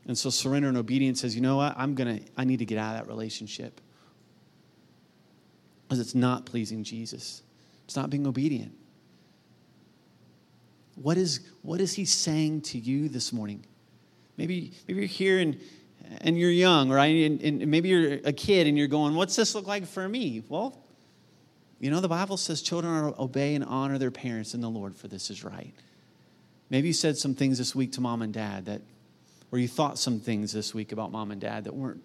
And 0.08 0.18
so 0.18 0.30
surrender 0.30 0.70
and 0.70 0.78
obedience 0.78 1.22
says, 1.22 1.36
you 1.36 1.42
know 1.42 1.58
what, 1.58 1.74
I'm 1.78 1.96
gonna, 1.96 2.20
I 2.38 2.46
need 2.46 2.60
to 2.60 2.66
get 2.66 2.78
out 2.78 2.96
of 2.96 3.06
that 3.06 3.12
relationship. 3.12 3.82
Because 5.84 6.00
it's 6.00 6.16
not 6.16 6.46
pleasing 6.46 6.84
Jesus. 6.84 7.42
It's 7.86 7.96
not 7.96 8.10
being 8.10 8.28
obedient. 8.28 8.74
What 10.96 11.18
is, 11.18 11.42
what 11.62 11.82
is 11.82 11.94
he 11.94 12.06
saying 12.06 12.62
to 12.62 12.78
you 12.78 13.10
this 13.10 13.34
morning? 13.34 13.66
Maybe, 14.38 14.74
maybe 14.88 15.00
you're 15.00 15.08
here 15.08 15.40
and 15.40 15.58
and 16.22 16.38
you're 16.38 16.52
young, 16.52 16.90
right? 16.90 17.26
And, 17.26 17.42
and, 17.42 17.68
maybe 17.68 17.90
you're 17.90 18.20
a 18.24 18.34
kid 18.34 18.68
and 18.68 18.78
you're 18.78 18.88
going, 18.88 19.16
What's 19.16 19.36
this 19.36 19.56
look 19.56 19.68
like 19.68 19.86
for 19.88 20.08
me? 20.08 20.44
Well, 20.48 20.78
you 21.80 21.92
know, 21.92 22.00
the 22.00 22.08
Bible 22.08 22.38
says 22.38 22.62
children 22.62 22.94
are 22.94 23.12
to 23.12 23.22
obey 23.22 23.56
and 23.56 23.64
honor 23.64 23.98
their 23.98 24.12
parents 24.12 24.54
in 24.54 24.62
the 24.62 24.70
Lord, 24.70 24.96
for 24.96 25.08
this 25.08 25.30
is 25.30 25.44
right. 25.44 25.74
Maybe 26.70 26.88
you 26.88 26.94
said 26.94 27.18
some 27.18 27.36
things 27.36 27.58
this 27.58 27.76
week 27.76 27.92
to 27.94 28.02
mom 28.02 28.22
and 28.22 28.34
dad 28.34 28.66
that, 28.66 28.82
or 29.52 29.60
you 29.60 29.68
thought 29.68 30.00
some 30.00 30.20
things 30.20 30.52
this 30.52 30.74
week 30.74 30.92
about 30.92 31.12
mom 31.12 31.32
and 31.32 31.40
dad 31.40 31.66
that 31.66 31.76
weren't, 31.76 32.02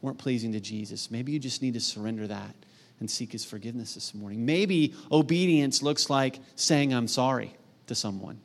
weren't 0.00 0.18
pleasing 0.18 0.52
to 0.52 0.60
Jesus. 0.60 1.10
Maybe 1.10 1.32
you 1.32 1.38
just 1.38 1.62
need 1.62 1.74
to 1.74 1.80
surrender 1.80 2.26
that 2.26 2.54
and 3.04 3.10
seek 3.10 3.32
his 3.32 3.44
forgiveness 3.44 3.92
this 3.92 4.14
morning. 4.14 4.46
Maybe 4.46 4.94
obedience 5.12 5.82
looks 5.82 6.08
like 6.08 6.38
saying, 6.56 6.94
I'm 6.94 7.06
sorry 7.06 7.54
to 7.86 7.94
someone. 7.94 8.40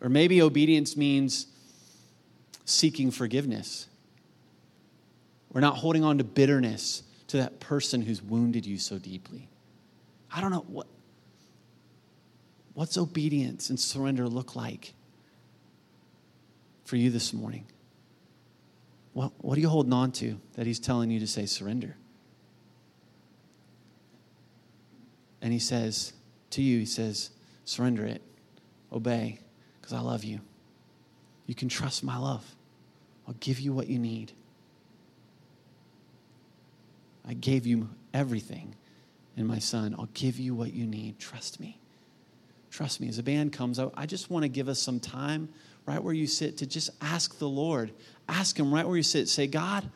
Or 0.00 0.08
maybe 0.08 0.40
obedience 0.40 0.96
means 0.96 1.46
seeking 2.64 3.10
forgiveness 3.10 3.88
We're 5.52 5.60
not 5.60 5.76
holding 5.76 6.04
on 6.04 6.18
to 6.18 6.24
bitterness 6.24 7.02
to 7.28 7.38
that 7.38 7.58
person 7.58 8.02
who's 8.02 8.22
wounded 8.22 8.64
you 8.64 8.78
so 8.78 8.98
deeply. 8.98 9.48
I 10.30 10.40
don't 10.40 10.52
know 10.52 10.64
what 10.68 10.86
what's 12.74 12.96
obedience 12.96 13.70
and 13.70 13.80
surrender 13.80 14.28
look 14.28 14.54
like 14.54 14.94
for 16.84 16.96
you 16.96 17.10
this 17.10 17.32
morning? 17.32 17.66
What, 19.12 19.32
what 19.38 19.58
are 19.58 19.60
you 19.60 19.68
holding 19.68 19.92
on 19.92 20.12
to 20.12 20.38
that 20.54 20.66
he's 20.66 20.78
telling 20.78 21.10
you 21.10 21.20
to 21.20 21.26
say 21.26 21.46
surrender? 21.46 21.96
And 25.42 25.52
he 25.52 25.58
says 25.58 26.12
to 26.50 26.62
you, 26.62 26.78
he 26.78 26.86
says, 26.86 27.30
surrender 27.64 28.04
it, 28.04 28.22
obey, 28.92 29.38
because 29.80 29.92
I 29.92 30.00
love 30.00 30.24
you. 30.24 30.40
You 31.46 31.54
can 31.54 31.68
trust 31.68 32.02
my 32.02 32.16
love. 32.16 32.44
I'll 33.28 33.36
give 33.40 33.60
you 33.60 33.72
what 33.72 33.88
you 33.88 33.98
need. 33.98 34.32
I 37.28 37.34
gave 37.34 37.66
you 37.66 37.88
everything 38.14 38.74
in 39.36 39.46
my 39.46 39.58
son. 39.58 39.94
I'll 39.98 40.08
give 40.14 40.38
you 40.38 40.54
what 40.54 40.72
you 40.72 40.86
need. 40.86 41.18
Trust 41.18 41.60
me. 41.60 41.78
Trust 42.70 43.00
me. 43.00 43.08
As 43.08 43.18
a 43.18 43.22
band 43.22 43.52
comes, 43.52 43.78
I 43.78 44.06
just 44.06 44.30
want 44.30 44.44
to 44.44 44.48
give 44.48 44.68
us 44.68 44.80
some 44.80 45.00
time 45.00 45.48
right 45.86 46.02
where 46.02 46.14
you 46.14 46.26
sit 46.26 46.58
to 46.58 46.66
just 46.66 46.90
ask 47.00 47.38
the 47.38 47.48
Lord. 47.48 47.92
Ask 48.28 48.58
Him 48.58 48.72
right 48.72 48.86
where 48.86 48.96
you 48.96 49.02
sit. 49.02 49.28
Say, 49.28 49.46
God, 49.46 49.88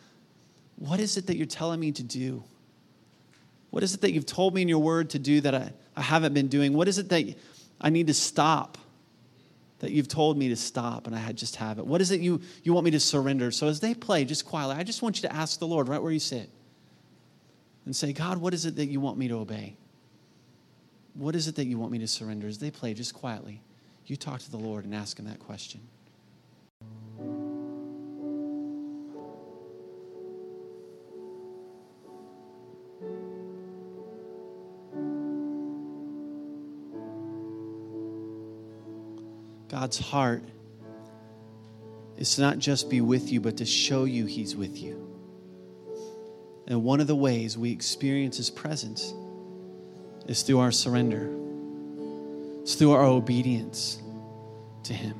what 0.76 0.98
is 0.98 1.16
it 1.16 1.26
that 1.26 1.36
you're 1.36 1.46
telling 1.46 1.78
me 1.78 1.92
to 1.92 2.02
do? 2.02 2.42
What 3.70 3.82
is 3.82 3.94
it 3.94 4.00
that 4.00 4.12
you've 4.12 4.26
told 4.26 4.54
me 4.54 4.62
in 4.62 4.68
your 4.68 4.80
word 4.80 5.10
to 5.10 5.18
do 5.18 5.40
that 5.42 5.54
I, 5.54 5.72
I 5.96 6.02
haven't 6.02 6.34
been 6.34 6.48
doing? 6.48 6.72
What 6.72 6.88
is 6.88 6.98
it 6.98 7.08
that 7.08 7.34
I 7.80 7.90
need 7.90 8.08
to 8.08 8.14
stop? 8.14 8.78
That 9.78 9.92
you've 9.92 10.08
told 10.08 10.36
me 10.36 10.48
to 10.50 10.56
stop 10.56 11.06
and 11.06 11.16
I 11.16 11.32
just 11.32 11.56
have 11.56 11.78
it. 11.78 11.86
What 11.86 12.00
is 12.00 12.10
it 12.10 12.20
you, 12.20 12.42
you 12.62 12.74
want 12.74 12.84
me 12.84 12.90
to 12.90 13.00
surrender? 13.00 13.50
So 13.50 13.66
as 13.66 13.80
they 13.80 13.94
play, 13.94 14.24
just 14.24 14.44
quietly, 14.44 14.76
I 14.76 14.82
just 14.82 15.00
want 15.00 15.22
you 15.22 15.28
to 15.28 15.34
ask 15.34 15.58
the 15.58 15.66
Lord 15.66 15.88
right 15.88 16.02
where 16.02 16.12
you 16.12 16.20
sit 16.20 16.50
and 17.86 17.96
say, 17.96 18.12
God, 18.12 18.38
what 18.38 18.52
is 18.52 18.66
it 18.66 18.76
that 18.76 18.86
you 18.86 19.00
want 19.00 19.16
me 19.16 19.28
to 19.28 19.38
obey? 19.38 19.76
What 21.14 21.34
is 21.34 21.48
it 21.48 21.56
that 21.56 21.66
you 21.66 21.78
want 21.78 21.92
me 21.92 21.98
to 21.98 22.06
surrender? 22.06 22.46
As 22.46 22.58
they 22.58 22.70
play, 22.70 22.92
just 22.92 23.14
quietly, 23.14 23.62
you 24.06 24.16
talk 24.16 24.40
to 24.40 24.50
the 24.50 24.58
Lord 24.58 24.84
and 24.84 24.94
ask 24.94 25.18
Him 25.18 25.26
that 25.26 25.38
question. 25.38 25.80
God's 39.80 39.98
heart 39.98 40.42
is 42.18 42.34
to 42.34 42.42
not 42.42 42.58
just 42.58 42.90
be 42.90 43.00
with 43.00 43.32
you, 43.32 43.40
but 43.40 43.56
to 43.56 43.64
show 43.64 44.04
you 44.04 44.26
He's 44.26 44.54
with 44.54 44.76
you. 44.76 45.08
And 46.66 46.84
one 46.84 47.00
of 47.00 47.06
the 47.06 47.16
ways 47.16 47.56
we 47.56 47.72
experience 47.72 48.36
His 48.36 48.50
presence 48.50 49.14
is 50.26 50.42
through 50.42 50.58
our 50.58 50.70
surrender, 50.70 51.34
it's 52.60 52.74
through 52.74 52.92
our 52.92 53.04
obedience 53.04 54.02
to 54.82 54.92
Him. 54.92 55.14